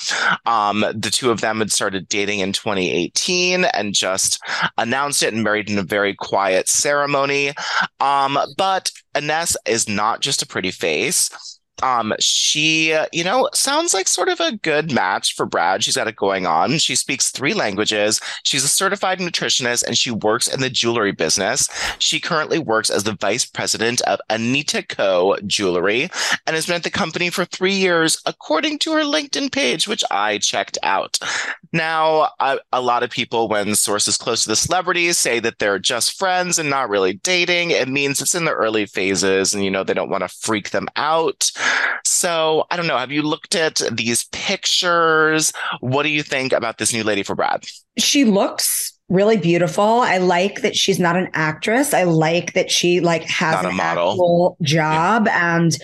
Um, 0.45 0.81
the 0.93 1.11
two 1.11 1.31
of 1.31 1.41
them 1.41 1.59
had 1.59 1.71
started 1.71 2.09
dating 2.09 2.39
in 2.39 2.51
2018 2.51 3.65
and 3.65 3.93
just 3.93 4.41
announced 4.77 5.23
it 5.23 5.33
and 5.33 5.43
married 5.43 5.69
in 5.69 5.77
a 5.77 5.83
very 5.83 6.13
quiet 6.15 6.67
ceremony. 6.67 7.53
Um, 7.99 8.37
but 8.57 8.91
Ines 9.15 9.55
is 9.65 9.87
not 9.87 10.21
just 10.21 10.41
a 10.41 10.47
pretty 10.47 10.71
face. 10.71 11.29
Um, 11.83 12.13
she, 12.19 12.95
you 13.11 13.23
know, 13.23 13.49
sounds 13.53 13.93
like 13.93 14.07
sort 14.07 14.29
of 14.29 14.39
a 14.39 14.55
good 14.57 14.91
match 14.91 15.33
for 15.33 15.45
Brad. 15.45 15.83
She's 15.83 15.95
got 15.95 16.07
it 16.07 16.15
going 16.15 16.45
on. 16.45 16.77
She 16.77 16.95
speaks 16.95 17.31
three 17.31 17.53
languages. 17.53 18.21
She's 18.43 18.63
a 18.63 18.67
certified 18.67 19.19
nutritionist 19.19 19.83
and 19.83 19.97
she 19.97 20.11
works 20.11 20.47
in 20.47 20.61
the 20.61 20.69
jewelry 20.69 21.11
business. 21.11 21.67
She 21.97 22.19
currently 22.19 22.59
works 22.59 22.89
as 22.89 23.03
the 23.03 23.15
vice 23.19 23.45
president 23.45 24.01
of 24.01 24.19
Anita 24.29 24.83
Ko 24.83 25.37
Jewelry 25.47 26.09
and 26.45 26.55
has 26.55 26.67
been 26.67 26.75
at 26.75 26.83
the 26.83 26.91
company 26.91 27.29
for 27.29 27.45
three 27.45 27.73
years, 27.73 28.21
according 28.25 28.77
to 28.79 28.93
her 28.93 29.01
LinkedIn 29.01 29.51
page, 29.51 29.87
which 29.87 30.03
I 30.11 30.37
checked 30.37 30.77
out. 30.83 31.17
Now, 31.73 32.29
a, 32.39 32.59
a 32.71 32.81
lot 32.81 33.01
of 33.01 33.09
people, 33.09 33.47
when 33.47 33.75
sources 33.75 34.17
close 34.17 34.43
to 34.43 34.49
the 34.49 34.55
celebrities 34.55 35.17
say 35.17 35.39
that 35.39 35.59
they're 35.59 35.79
just 35.79 36.17
friends 36.17 36.59
and 36.59 36.69
not 36.69 36.89
really 36.89 37.13
dating, 37.13 37.71
it 37.71 37.87
means 37.87 38.21
it's 38.21 38.35
in 38.35 38.45
the 38.45 38.51
early 38.51 38.85
phases 38.85 39.53
and, 39.53 39.63
you 39.63 39.71
know, 39.71 39.83
they 39.83 39.93
don't 39.93 40.09
want 40.09 40.21
to 40.21 40.27
freak 40.27 40.69
them 40.71 40.87
out. 40.95 41.51
So 42.03 42.65
I 42.71 42.77
don't 42.77 42.87
know. 42.87 42.97
Have 42.97 43.11
you 43.11 43.21
looked 43.21 43.55
at 43.55 43.81
these 43.91 44.25
pictures? 44.31 45.51
What 45.79 46.03
do 46.03 46.09
you 46.09 46.23
think 46.23 46.53
about 46.53 46.77
this 46.77 46.93
new 46.93 47.03
lady 47.03 47.23
for 47.23 47.35
Brad? 47.35 47.65
She 47.97 48.25
looks 48.25 48.93
really 49.09 49.37
beautiful. 49.37 49.83
I 49.83 50.17
like 50.17 50.61
that 50.61 50.75
she's 50.75 50.99
not 50.99 51.15
an 51.17 51.29
actress. 51.33 51.93
I 51.93 52.03
like 52.03 52.53
that 52.53 52.71
she 52.71 52.99
like 53.01 53.23
has 53.23 53.63
an 53.65 53.75
model. 53.75 54.11
actual 54.11 54.57
job 54.61 55.27
and 55.27 55.75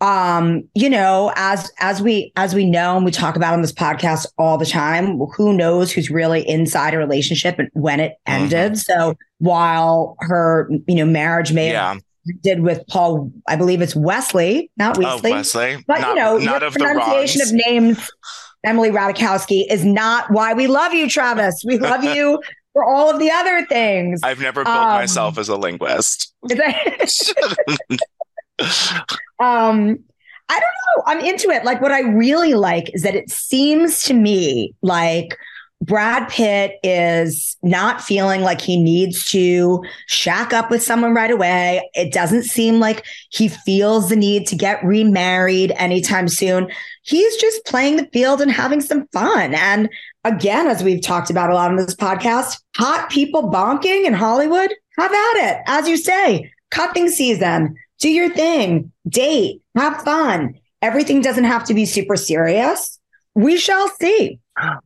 um 0.00 0.68
you 0.74 0.90
know 0.90 1.32
as 1.36 1.70
as 1.78 2.02
we 2.02 2.32
as 2.34 2.52
we 2.52 2.68
know 2.68 2.96
and 2.96 3.04
we 3.04 3.12
talk 3.12 3.36
about 3.36 3.52
on 3.54 3.62
this 3.62 3.72
podcast 3.72 4.26
all 4.38 4.58
the 4.58 4.66
time 4.66 5.18
who 5.36 5.52
knows 5.52 5.92
who's 5.92 6.10
really 6.10 6.46
inside 6.48 6.94
a 6.94 6.98
relationship 6.98 7.60
and 7.60 7.70
when 7.74 8.00
it 8.00 8.12
Mm-hmm. 8.26 8.42
ended 8.42 8.76
so 8.78 9.14
while 9.38 10.16
her 10.20 10.68
you 10.88 10.96
know 10.96 11.04
marriage 11.06 11.52
may 11.52 11.66
have 11.68 11.96
Yeah. 11.96 12.00
Did 12.42 12.60
with 12.60 12.86
Paul, 12.88 13.30
I 13.48 13.56
believe 13.56 13.82
it's 13.82 13.94
Wesley, 13.96 14.70
not 14.76 14.96
Oh, 14.98 15.20
Wesley. 15.22 15.82
But 15.86 16.00
not, 16.00 16.08
you 16.10 16.14
know, 16.14 16.38
not 16.38 16.60
your 16.60 16.68
of 16.68 16.74
the 16.74 16.80
pronunciation 16.80 17.42
of 17.42 17.52
names, 17.52 18.10
Emily 18.64 18.90
Radikowski, 18.90 19.64
is 19.70 19.84
not 19.84 20.30
why 20.30 20.54
we 20.54 20.66
love 20.66 20.94
you, 20.94 21.08
Travis. 21.08 21.62
We 21.66 21.78
love 21.78 22.02
you 22.16 22.40
for 22.72 22.84
all 22.84 23.10
of 23.10 23.18
the 23.18 23.30
other 23.30 23.64
things. 23.66 24.20
I've 24.22 24.40
never 24.40 24.64
built 24.64 24.76
Um, 24.76 24.94
myself 24.94 25.38
as 25.38 25.48
a 25.48 25.56
linguist. 25.56 26.32
um, 29.40 29.98
I 30.48 30.60
don't 30.60 30.74
know. 30.86 31.02
I'm 31.06 31.20
into 31.20 31.50
it. 31.50 31.64
Like 31.64 31.80
what 31.80 31.92
I 31.92 32.00
really 32.00 32.54
like 32.54 32.94
is 32.94 33.02
that 33.02 33.14
it 33.14 33.30
seems 33.30 34.02
to 34.04 34.14
me 34.14 34.74
like 34.82 35.36
Brad 35.84 36.30
Pitt 36.30 36.78
is 36.82 37.58
not 37.62 38.00
feeling 38.00 38.40
like 38.40 38.62
he 38.62 38.82
needs 38.82 39.26
to 39.26 39.84
shack 40.06 40.54
up 40.54 40.70
with 40.70 40.82
someone 40.82 41.12
right 41.12 41.30
away. 41.30 41.90
It 41.92 42.10
doesn't 42.10 42.44
seem 42.44 42.80
like 42.80 43.04
he 43.28 43.48
feels 43.48 44.08
the 44.08 44.16
need 44.16 44.46
to 44.46 44.56
get 44.56 44.82
remarried 44.82 45.72
anytime 45.76 46.28
soon. 46.28 46.70
He's 47.02 47.36
just 47.36 47.66
playing 47.66 47.96
the 47.96 48.08
field 48.14 48.40
and 48.40 48.50
having 48.50 48.80
some 48.80 49.06
fun. 49.08 49.52
And 49.52 49.90
again, 50.24 50.68
as 50.68 50.82
we've 50.82 51.02
talked 51.02 51.28
about 51.28 51.50
a 51.50 51.54
lot 51.54 51.70
on 51.70 51.76
this 51.76 51.94
podcast, 51.94 52.62
hot 52.76 53.10
people 53.10 53.50
bonking 53.50 54.06
in 54.06 54.14
Hollywood, 54.14 54.72
have 54.96 55.12
at 55.12 55.50
it. 55.50 55.62
As 55.66 55.86
you 55.86 55.98
say, 55.98 56.50
cuffing 56.70 57.10
season, 57.10 57.76
do 57.98 58.08
your 58.08 58.30
thing, 58.30 58.90
date, 59.06 59.60
have 59.74 60.00
fun. 60.02 60.58
Everything 60.80 61.20
doesn't 61.20 61.44
have 61.44 61.64
to 61.64 61.74
be 61.74 61.84
super 61.84 62.16
serious. 62.16 62.98
We 63.34 63.58
shall 63.58 63.88
see. 64.00 64.40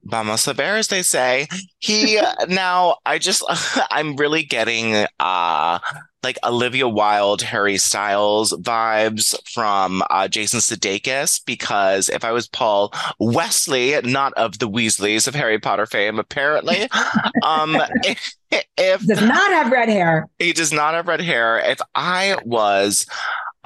Vamos 0.05 0.47
a 0.47 0.55
ver, 0.55 0.77
as 0.77 0.89
they 0.89 1.03
say. 1.03 1.47
He 1.79 2.21
now, 2.49 2.97
I 3.07 3.19
just, 3.19 3.45
I'm 3.91 4.17
really 4.17 4.43
getting 4.43 5.07
uh 5.21 5.79
like 6.23 6.39
Olivia 6.45 6.89
Wilde, 6.89 7.43
Harry 7.43 7.79
Styles 7.79 8.53
vibes 8.55 9.37
from 9.53 10.03
uh, 10.11 10.27
Jason 10.27 10.61
Sudeikis 10.61 11.41
because 11.47 12.09
if 12.09 12.25
I 12.25 12.33
was 12.33 12.49
Paul 12.49 12.93
Wesley, 13.21 13.95
not 14.03 14.33
of 14.35 14.59
the 14.59 14.69
Weasleys 14.69 15.29
of 15.29 15.35
Harry 15.35 15.59
Potter 15.59 15.87
fame, 15.87 16.19
apparently, 16.19 16.89
um, 17.45 17.77
if, 18.05 18.37
if 18.77 19.07
Does 19.07 19.23
not 19.23 19.51
have 19.53 19.71
red 19.71 19.89
hair. 19.89 20.29
he 20.39 20.53
does 20.53 20.73
not 20.73 20.95
have 20.95 21.07
red 21.07 21.21
hair. 21.21 21.59
If 21.59 21.79
I 21.95 22.37
was 22.45 23.07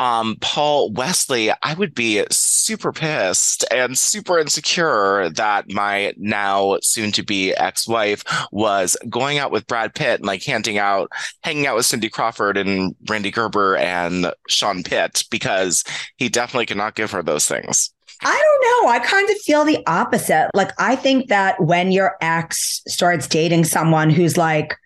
um 0.02 0.36
Paul 0.40 0.90
Wesley, 0.90 1.52
I 1.62 1.74
would 1.74 1.94
be 1.94 2.24
super 2.28 2.92
pissed 2.92 3.64
and 3.70 3.96
super 3.96 4.36
insecure 4.36 5.30
that 5.30 5.70
my 5.70 6.12
now 6.16 6.78
soon 6.82 7.12
to 7.12 7.22
be 7.22 7.52
ex-wife 7.52 8.24
was 8.50 8.96
going 9.08 9.38
out 9.38 9.52
with 9.52 9.68
Brad 9.68 9.94
Pitt 9.94 10.18
and 10.18 10.26
like 10.26 10.42
handing 10.42 10.76
out 10.76 11.08
hanging 11.44 11.68
out 11.68 11.76
with 11.76 11.86
Cindy 11.86 12.08
Crawford 12.08 12.56
and 12.56 12.96
Randy 13.08 13.30
Gerber 13.30 13.76
and 13.76 14.32
Sean 14.48 14.82
Pitt 14.82 15.22
because 15.30 15.84
he 16.16 16.28
definitely 16.28 16.66
cannot 16.66 16.96
give 16.96 17.12
her 17.12 17.22
those 17.22 17.46
things. 17.46 17.94
I 18.24 18.42
don't 18.42 18.86
know. 18.86 18.90
I 18.90 18.98
kind 18.98 19.30
of 19.30 19.36
feel 19.38 19.64
the 19.64 19.84
opposite. 19.86 20.50
Like, 20.54 20.70
I 20.78 20.96
think 20.96 21.28
that 21.28 21.60
when 21.60 21.92
your 21.92 22.16
ex 22.20 22.82
starts 22.88 23.28
dating 23.28 23.64
someone 23.64 24.10
who's 24.10 24.36
like 24.36 24.76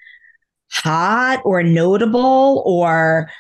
hot 0.71 1.41
or 1.45 1.63
notable 1.63 2.63
or 2.67 3.31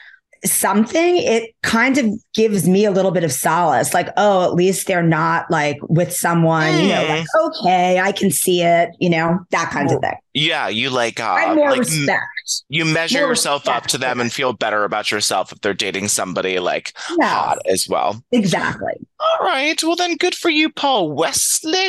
something, 0.44 1.16
it 1.16 1.54
kind 1.62 1.98
of 1.98 2.06
gives 2.34 2.68
me 2.68 2.84
a 2.84 2.90
little 2.90 3.10
bit 3.10 3.24
of 3.24 3.32
solace. 3.32 3.94
Like, 3.94 4.08
oh, 4.16 4.44
at 4.44 4.54
least 4.54 4.86
they're 4.86 5.02
not 5.02 5.50
like 5.50 5.76
with 5.88 6.12
someone, 6.12 6.72
you 6.82 6.88
know, 6.88 7.04
Mm. 7.04 7.08
like, 7.08 7.26
okay, 7.44 7.98
I 8.00 8.12
can 8.12 8.30
see 8.30 8.62
it, 8.62 8.90
you 8.98 9.10
know, 9.10 9.38
that 9.50 9.70
kind 9.70 9.90
of 9.90 10.00
thing. 10.00 10.14
Yeah, 10.34 10.68
you 10.68 10.90
like 10.90 11.18
uh 11.20 11.24
I 11.38 11.54
more 11.54 11.70
like 11.70 11.80
respect. 11.80 12.22
You 12.68 12.84
measure 12.84 13.20
more 13.20 13.28
yourself 13.28 13.68
up 13.68 13.86
to 13.88 13.98
them 13.98 14.20
and 14.20 14.32
feel 14.32 14.52
better 14.52 14.84
about 14.84 15.10
yourself 15.10 15.52
if 15.52 15.60
they're 15.60 15.74
dating 15.74 16.08
somebody 16.08 16.58
like 16.58 16.92
Yeah, 17.18 17.28
hot 17.28 17.58
as 17.66 17.88
well. 17.88 18.22
exactly. 18.32 18.92
All 19.18 19.46
right. 19.46 19.82
Well, 19.82 19.96
then 19.96 20.16
good 20.16 20.34
for 20.34 20.50
you, 20.50 20.70
Paul 20.70 21.10
Wesley. 21.12 21.88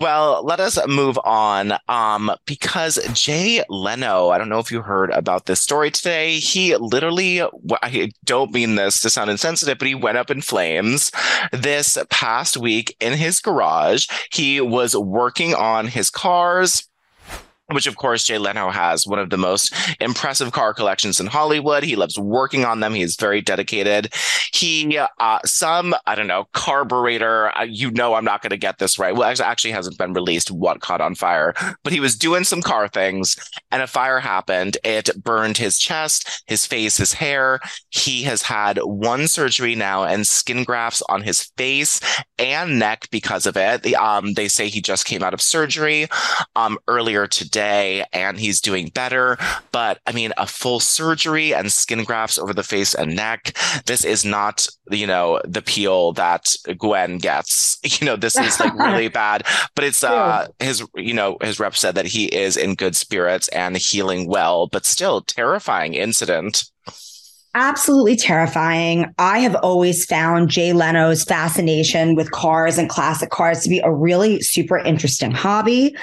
Well, 0.00 0.42
let 0.44 0.60
us 0.60 0.78
move 0.86 1.18
on. 1.24 1.74
Um, 1.88 2.30
because 2.46 2.98
Jay 3.12 3.62
Leno, 3.68 4.30
I 4.30 4.38
don't 4.38 4.48
know 4.48 4.58
if 4.58 4.70
you 4.72 4.80
heard 4.82 5.10
about 5.10 5.46
this 5.46 5.60
story 5.60 5.90
today. 5.90 6.38
He 6.38 6.74
literally, 6.76 7.42
I 7.42 8.10
don't 8.24 8.52
mean 8.52 8.76
this 8.76 9.00
to 9.02 9.10
sound 9.10 9.30
insensitive, 9.30 9.78
but 9.78 9.88
he 9.88 9.94
went 9.94 10.18
up 10.18 10.30
in 10.30 10.40
flames 10.40 11.10
this 11.52 11.98
past 12.10 12.56
week 12.56 12.96
in 13.00 13.12
his 13.12 13.40
garage. 13.40 14.06
He 14.32 14.60
was 14.60 14.96
working 14.96 15.54
on 15.54 15.86
his 15.86 16.10
cars. 16.10 16.88
Which, 17.70 17.86
of 17.86 17.96
course, 17.96 18.24
Jay 18.24 18.38
Leno 18.38 18.70
has 18.70 19.06
one 19.06 19.18
of 19.18 19.28
the 19.28 19.36
most 19.36 19.74
impressive 20.00 20.52
car 20.52 20.72
collections 20.72 21.20
in 21.20 21.26
Hollywood. 21.26 21.82
He 21.82 21.96
loves 21.96 22.18
working 22.18 22.64
on 22.64 22.80
them. 22.80 22.94
He 22.94 23.02
is 23.02 23.14
very 23.16 23.42
dedicated. 23.42 24.14
He, 24.54 24.96
uh, 24.96 25.38
some, 25.44 25.94
I 26.06 26.14
don't 26.14 26.26
know, 26.26 26.48
carburetor, 26.54 27.54
uh, 27.58 27.64
you 27.64 27.90
know, 27.90 28.14
I'm 28.14 28.24
not 28.24 28.40
going 28.40 28.50
to 28.50 28.56
get 28.56 28.78
this 28.78 28.98
right. 28.98 29.14
Well, 29.14 29.30
it 29.30 29.38
actually 29.40 29.72
hasn't 29.72 29.98
been 29.98 30.14
released 30.14 30.50
what 30.50 30.80
caught 30.80 31.02
on 31.02 31.14
fire, 31.14 31.52
but 31.84 31.92
he 31.92 32.00
was 32.00 32.16
doing 32.16 32.44
some 32.44 32.62
car 32.62 32.88
things 32.88 33.36
and 33.70 33.82
a 33.82 33.86
fire 33.86 34.18
happened. 34.18 34.78
It 34.82 35.10
burned 35.22 35.58
his 35.58 35.78
chest, 35.78 36.44
his 36.46 36.64
face, 36.64 36.96
his 36.96 37.12
hair. 37.12 37.60
He 37.90 38.22
has 38.22 38.40
had 38.40 38.78
one 38.78 39.28
surgery 39.28 39.74
now 39.74 40.04
and 40.04 40.26
skin 40.26 40.64
grafts 40.64 41.02
on 41.10 41.22
his 41.22 41.52
face 41.58 42.00
and 42.38 42.78
neck 42.78 43.08
because 43.10 43.44
of 43.44 43.58
it. 43.58 43.82
The, 43.82 43.96
um, 43.96 44.32
they 44.32 44.48
say 44.48 44.68
he 44.68 44.80
just 44.80 45.04
came 45.04 45.22
out 45.22 45.34
of 45.34 45.42
surgery, 45.42 46.06
um, 46.56 46.78
earlier 46.88 47.26
today 47.26 47.57
and 47.58 48.38
he's 48.38 48.60
doing 48.60 48.88
better. 48.88 49.36
But 49.72 49.98
I 50.06 50.12
mean, 50.12 50.32
a 50.36 50.46
full 50.46 50.80
surgery 50.80 51.54
and 51.54 51.70
skin 51.72 52.04
grafts 52.04 52.38
over 52.38 52.52
the 52.54 52.62
face 52.62 52.94
and 52.94 53.16
neck. 53.16 53.56
This 53.86 54.04
is 54.04 54.24
not, 54.24 54.66
you 54.90 55.06
know, 55.06 55.40
the 55.44 55.62
peel 55.62 56.12
that 56.14 56.54
Gwen 56.78 57.18
gets. 57.18 57.78
You 58.00 58.06
know, 58.06 58.16
this 58.16 58.36
is 58.38 58.60
like 58.60 58.74
really 58.78 59.08
bad. 59.22 59.44
But 59.74 59.84
it's 59.84 60.04
uh 60.04 60.46
his, 60.60 60.84
you 60.94 61.14
know, 61.14 61.36
his 61.42 61.58
rep 61.58 61.74
said 61.76 61.94
that 61.96 62.06
he 62.06 62.26
is 62.26 62.56
in 62.56 62.74
good 62.74 62.94
spirits 62.96 63.48
and 63.48 63.76
healing 63.76 64.28
well, 64.28 64.66
but 64.68 64.86
still 64.86 65.20
terrifying 65.22 65.94
incident. 65.94 66.64
absolutely 67.54 68.16
terrifying. 68.16 69.12
I 69.18 69.40
have 69.40 69.56
always 69.56 70.04
found 70.04 70.48
Jay 70.50 70.72
Leno's 70.72 71.24
fascination 71.24 72.14
with 72.14 72.30
cars 72.30 72.78
and 72.78 72.88
classic 72.88 73.30
cars 73.30 73.62
to 73.62 73.68
be 73.68 73.80
a 73.80 73.90
really 73.92 74.40
super 74.42 74.78
interesting 74.78 75.30
hobby. 75.32 75.96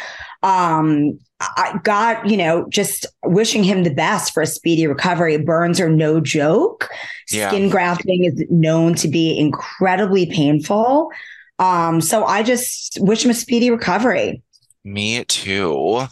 Um, 0.44 1.20
I 1.40 1.80
got, 1.84 2.30
you 2.30 2.38
know, 2.38 2.66
just 2.70 3.06
wishing 3.24 3.64
him 3.64 3.84
the 3.84 3.94
best 3.94 4.34
for 4.34 4.42
a 4.42 4.48
speedy 4.48 4.88
recovery. 4.88 5.38
Burns 5.38 5.80
are 5.80 5.90
no 5.90 6.22
joke. 6.22 6.90
Yeah. 7.32 7.50
Skin 7.50 7.70
grafting 7.70 8.24
is 8.24 8.46
known 8.50 8.96
to 8.96 9.08
be 9.08 9.38
incredibly 9.38 10.28
painful. 10.28 11.12
Um, 11.60 12.00
so 12.02 12.26
I 12.26 12.44
just 12.44 12.98
wish 13.02 13.24
him 13.24 13.32
a 13.32 13.34
speedy 13.34 13.70
recovery. 13.70 14.42
Me 14.86 15.26
too. 15.26 16.08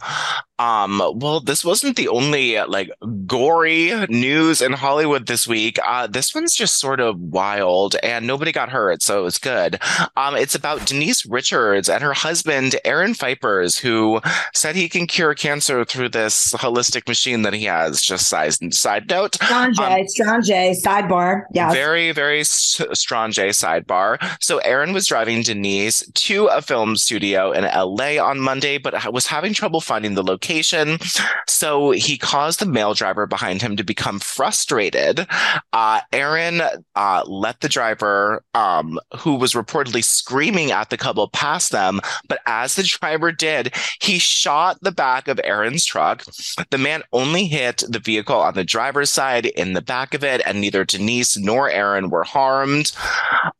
Um, 0.58 1.02
well, 1.16 1.40
this 1.40 1.64
wasn't 1.64 1.96
the 1.96 2.08
only 2.08 2.60
like 2.60 2.90
gory 3.26 3.92
news 4.06 4.62
in 4.62 4.72
Hollywood 4.72 5.26
this 5.26 5.48
week. 5.48 5.78
Uh, 5.84 6.06
this 6.06 6.32
one's 6.32 6.54
just 6.54 6.78
sort 6.78 7.00
of 7.00 7.18
wild 7.18 7.96
and 8.04 8.24
nobody 8.24 8.52
got 8.52 8.68
hurt, 8.68 9.02
so 9.02 9.18
it 9.20 9.24
was 9.24 9.38
good. 9.38 9.80
Um, 10.16 10.36
it's 10.36 10.54
about 10.54 10.86
Denise 10.86 11.26
Richards 11.26 11.88
and 11.88 12.04
her 12.04 12.12
husband, 12.12 12.76
Aaron 12.84 13.14
Phypers, 13.14 13.80
who 13.80 14.20
said 14.54 14.76
he 14.76 14.88
can 14.88 15.08
cure 15.08 15.34
cancer 15.34 15.84
through 15.84 16.10
this 16.10 16.52
holistic 16.52 17.08
machine 17.08 17.42
that 17.42 17.54
he 17.54 17.64
has. 17.64 18.00
Just 18.00 18.28
side, 18.28 18.72
side 18.72 19.08
note. 19.08 19.34
Strong 19.34 19.74
J, 19.74 19.82
um, 19.82 20.08
strong 20.08 20.42
J, 20.42 20.76
sidebar. 20.84 21.42
Yeah. 21.52 21.72
Very, 21.72 22.12
very 22.12 22.44
strong 22.44 23.32
J 23.32 23.48
sidebar. 23.48 24.18
So 24.40 24.58
Aaron 24.58 24.92
was 24.92 25.08
driving 25.08 25.42
Denise 25.42 26.06
to 26.14 26.46
a 26.46 26.62
film 26.62 26.94
studio 26.94 27.50
in 27.50 27.64
LA 27.64 28.24
on 28.24 28.38
Monday, 28.38 28.78
but 28.78 29.12
was 29.12 29.26
having 29.26 29.52
trouble 29.52 29.80
finding 29.80 30.14
the 30.14 30.22
location 30.22 30.43
location. 30.44 30.98
So 31.46 31.92
he 31.92 32.18
caused 32.18 32.60
the 32.60 32.66
mail 32.66 32.94
driver 32.94 33.26
behind 33.26 33.62
him 33.62 33.76
to 33.76 33.84
become 33.84 34.18
frustrated. 34.18 35.26
Uh, 35.72 36.00
Aaron 36.12 36.60
uh, 36.94 37.24
let 37.26 37.60
the 37.60 37.68
driver, 37.68 38.44
um, 38.54 38.98
who 39.18 39.36
was 39.36 39.54
reportedly 39.54 40.04
screaming 40.04 40.70
at 40.70 40.90
the 40.90 40.96
couple, 40.96 41.28
pass 41.28 41.68
them. 41.68 42.00
But 42.28 42.40
as 42.46 42.74
the 42.74 42.82
driver 42.82 43.32
did, 43.32 43.74
he 44.00 44.18
shot 44.18 44.78
the 44.82 44.92
back 44.92 45.28
of 45.28 45.40
Aaron's 45.44 45.84
truck. 45.84 46.24
The 46.70 46.78
man 46.78 47.02
only 47.12 47.46
hit 47.46 47.82
the 47.88 47.98
vehicle 47.98 48.36
on 48.36 48.54
the 48.54 48.64
driver's 48.64 49.10
side 49.10 49.46
in 49.46 49.72
the 49.72 49.82
back 49.82 50.14
of 50.14 50.22
it, 50.24 50.42
and 50.44 50.60
neither 50.60 50.84
Denise 50.84 51.36
nor 51.36 51.70
Aaron 51.70 52.10
were 52.10 52.24
harmed. 52.24 52.92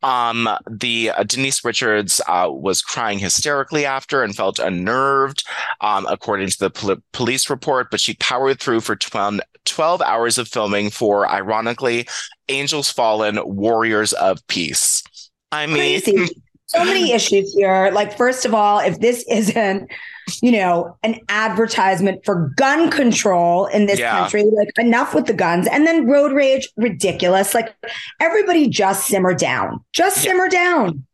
Um, 0.03 0.49
the 0.69 1.11
uh, 1.11 1.23
Denise 1.23 1.65
Richards 1.65 2.21
uh, 2.29 2.49
was 2.51 2.83
crying 2.83 3.19
hysterically 3.19 3.87
after 3.87 4.23
and 4.23 4.37
felt 4.37 4.59
unnerved, 4.59 5.45
um, 5.81 6.07
according 6.11 6.49
to 6.49 6.59
the 6.59 6.74
pol- 6.75 6.97
police 7.13 7.49
report, 7.49 7.91
but 7.91 8.01
she 8.01 8.15
powered 8.15 8.61
through 8.61 8.81
for 8.81 8.97
12, 8.97 9.41
12 9.65 10.03
hours 10.03 10.39
of 10.39 10.49
filming 10.49 10.91
for, 10.91 11.29
ironically, 11.29 12.07
Angels 12.49 12.91
Fallen, 12.91 13.39
Warriors 13.45 14.13
of 14.13 14.47
Peace. 14.47 15.03
I 15.53 15.67
mean, 15.67 16.01
Crazy. 16.01 16.29
so 16.67 16.85
many 16.85 17.13
issues 17.15 17.55
here. 17.55 17.91
Like, 17.93 18.17
first 18.17 18.45
of 18.45 18.55
all, 18.55 18.79
if 18.81 19.01
this 19.01 19.25
isn't, 19.29 19.91
you 20.43 20.53
know, 20.53 20.97
an 21.03 21.21
advertisement 21.29 22.25
for 22.25 22.53
gun 22.57 22.91
control 22.91 23.67
in 23.67 23.87
this 23.87 23.99
yeah. 23.99 24.19
country, 24.19 24.45
like 24.45 24.71
enough 24.79 25.15
with 25.15 25.27
the 25.27 25.35
guns, 25.35 25.67
and 25.71 25.87
then 25.87 26.07
road 26.07 26.33
rage, 26.33 26.69
ridiculous. 26.77 27.55
Like, 27.55 27.75
everybody 28.21 28.69
just 28.69 29.07
simmer 29.07 29.35
down, 29.35 29.85
just 29.93 30.19
yeah. 30.19 30.33
simmer 30.33 30.49
down 30.49 31.07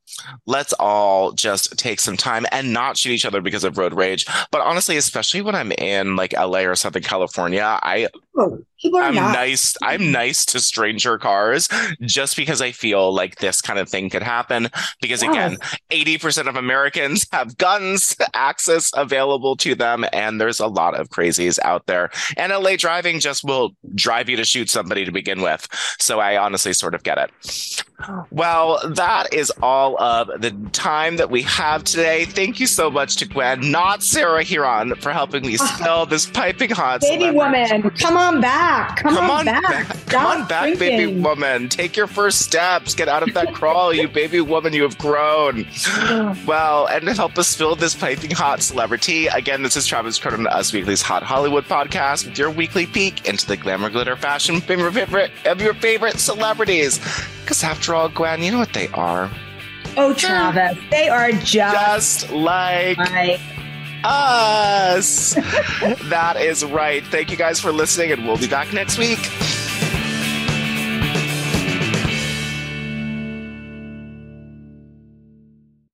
let's 0.46 0.72
all 0.74 1.32
just 1.32 1.78
take 1.78 2.00
some 2.00 2.16
time 2.16 2.46
and 2.52 2.72
not 2.72 2.96
shoot 2.96 3.12
each 3.12 3.26
other 3.26 3.40
because 3.40 3.64
of 3.64 3.78
road 3.78 3.94
rage. 3.94 4.26
But 4.50 4.60
honestly, 4.62 4.96
especially 4.96 5.42
when 5.42 5.54
I'm 5.54 5.72
in 5.72 6.16
like 6.16 6.32
LA 6.32 6.60
or 6.60 6.74
Southern 6.74 7.02
California, 7.02 7.78
I 7.82 8.08
oh, 8.36 8.64
I'm 8.84 9.14
not. 9.14 9.32
nice. 9.32 9.76
I'm 9.82 10.10
nice 10.10 10.44
to 10.46 10.60
stranger 10.60 11.18
cars 11.18 11.68
just 12.00 12.36
because 12.36 12.62
I 12.62 12.72
feel 12.72 13.14
like 13.14 13.36
this 13.36 13.60
kind 13.60 13.78
of 13.78 13.88
thing 13.88 14.10
could 14.10 14.22
happen. 14.22 14.68
Because 15.00 15.22
again, 15.22 15.58
eighty 15.90 16.18
percent 16.18 16.48
of 16.48 16.56
Americans 16.56 17.26
have 17.32 17.56
guns 17.58 18.16
access 18.34 18.90
available 18.94 19.56
to 19.58 19.74
them, 19.74 20.04
and 20.12 20.40
there's 20.40 20.60
a 20.60 20.66
lot 20.66 20.98
of 20.98 21.10
crazies 21.10 21.58
out 21.62 21.86
there. 21.86 22.10
And 22.36 22.52
LA 22.52 22.76
driving 22.76 23.20
just 23.20 23.44
will 23.44 23.72
drive 23.94 24.28
you 24.28 24.36
to 24.36 24.44
shoot 24.44 24.70
somebody 24.70 25.04
to 25.04 25.12
begin 25.12 25.42
with. 25.42 25.66
So 25.98 26.20
I 26.20 26.36
honestly 26.36 26.72
sort 26.72 26.94
of 26.94 27.02
get 27.02 27.18
it. 27.18 27.84
Well, 28.30 28.80
that 28.88 29.32
is 29.34 29.52
all 29.62 30.00
of 30.00 30.40
the 30.40 30.52
time 30.72 31.16
that 31.16 31.30
we 31.30 31.42
have 31.42 31.84
today. 31.84 32.24
Thank 32.24 32.58
you 32.58 32.66
so 32.66 32.90
much 32.90 33.16
to 33.16 33.26
Gwen, 33.26 33.70
not 33.70 34.02
Sarah 34.02 34.42
Hearon, 34.42 34.96
for 35.02 35.12
helping 35.12 35.42
me 35.42 35.58
ah. 35.60 35.76
spill 35.76 36.06
this 36.06 36.26
piping 36.26 36.70
hot. 36.70 37.02
Baby 37.02 37.24
celebrity. 37.24 37.36
woman, 37.36 37.90
come 37.90 38.16
on 38.16 38.40
back. 38.40 38.69
Come, 38.70 39.14
come 39.14 39.30
on, 39.30 39.44
back. 39.44 39.62
back. 39.62 40.06
Come 40.06 40.26
on 40.26 40.48
back, 40.48 40.62
drinking. 40.62 40.78
baby 40.78 41.20
woman. 41.20 41.68
Take 41.68 41.96
your 41.96 42.06
first 42.06 42.40
steps. 42.40 42.94
Get 42.94 43.08
out 43.08 43.22
of 43.22 43.34
that 43.34 43.52
crawl, 43.54 43.92
you 43.92 44.08
baby 44.08 44.40
woman. 44.40 44.72
You 44.72 44.82
have 44.82 44.96
grown. 44.98 45.66
well, 46.46 46.86
and 46.86 47.04
to 47.06 47.14
help 47.14 47.36
us 47.38 47.54
fill 47.54 47.74
this 47.74 47.94
piping 47.94 48.30
hot 48.30 48.62
celebrity, 48.62 49.26
again, 49.26 49.62
this 49.62 49.76
is 49.76 49.86
Travis 49.86 50.18
Cronin, 50.18 50.46
Us 50.46 50.72
Weekly's 50.72 51.02
Hot 51.02 51.22
Hollywood 51.22 51.64
podcast 51.64 52.26
with 52.26 52.38
your 52.38 52.50
weekly 52.50 52.86
peek 52.86 53.26
into 53.28 53.46
the 53.46 53.56
glamour, 53.56 53.90
glitter, 53.90 54.16
fashion 54.16 54.60
favorite, 54.60 55.30
of 55.46 55.60
your 55.60 55.74
favorite 55.74 56.18
celebrities. 56.18 56.98
Because 57.40 57.64
after 57.64 57.94
all, 57.94 58.08
Gwen, 58.08 58.42
you 58.42 58.52
know 58.52 58.58
what 58.58 58.72
they 58.72 58.88
are. 58.88 59.30
Oh, 59.96 60.14
Travis, 60.14 60.78
they 60.90 61.08
are 61.08 61.32
just, 61.32 61.50
just 61.50 62.30
like, 62.30 62.96
like 62.98 63.40
us. 64.04 65.34
that 66.04 66.36
is 66.40 66.64
right. 66.64 67.04
Thank 67.04 67.30
you 67.30 67.36
guys 67.36 67.60
for 67.60 67.72
listening, 67.72 68.12
and 68.12 68.26
we'll 68.26 68.38
be 68.38 68.48
back 68.48 68.72
next 68.72 68.98
week. 68.98 69.18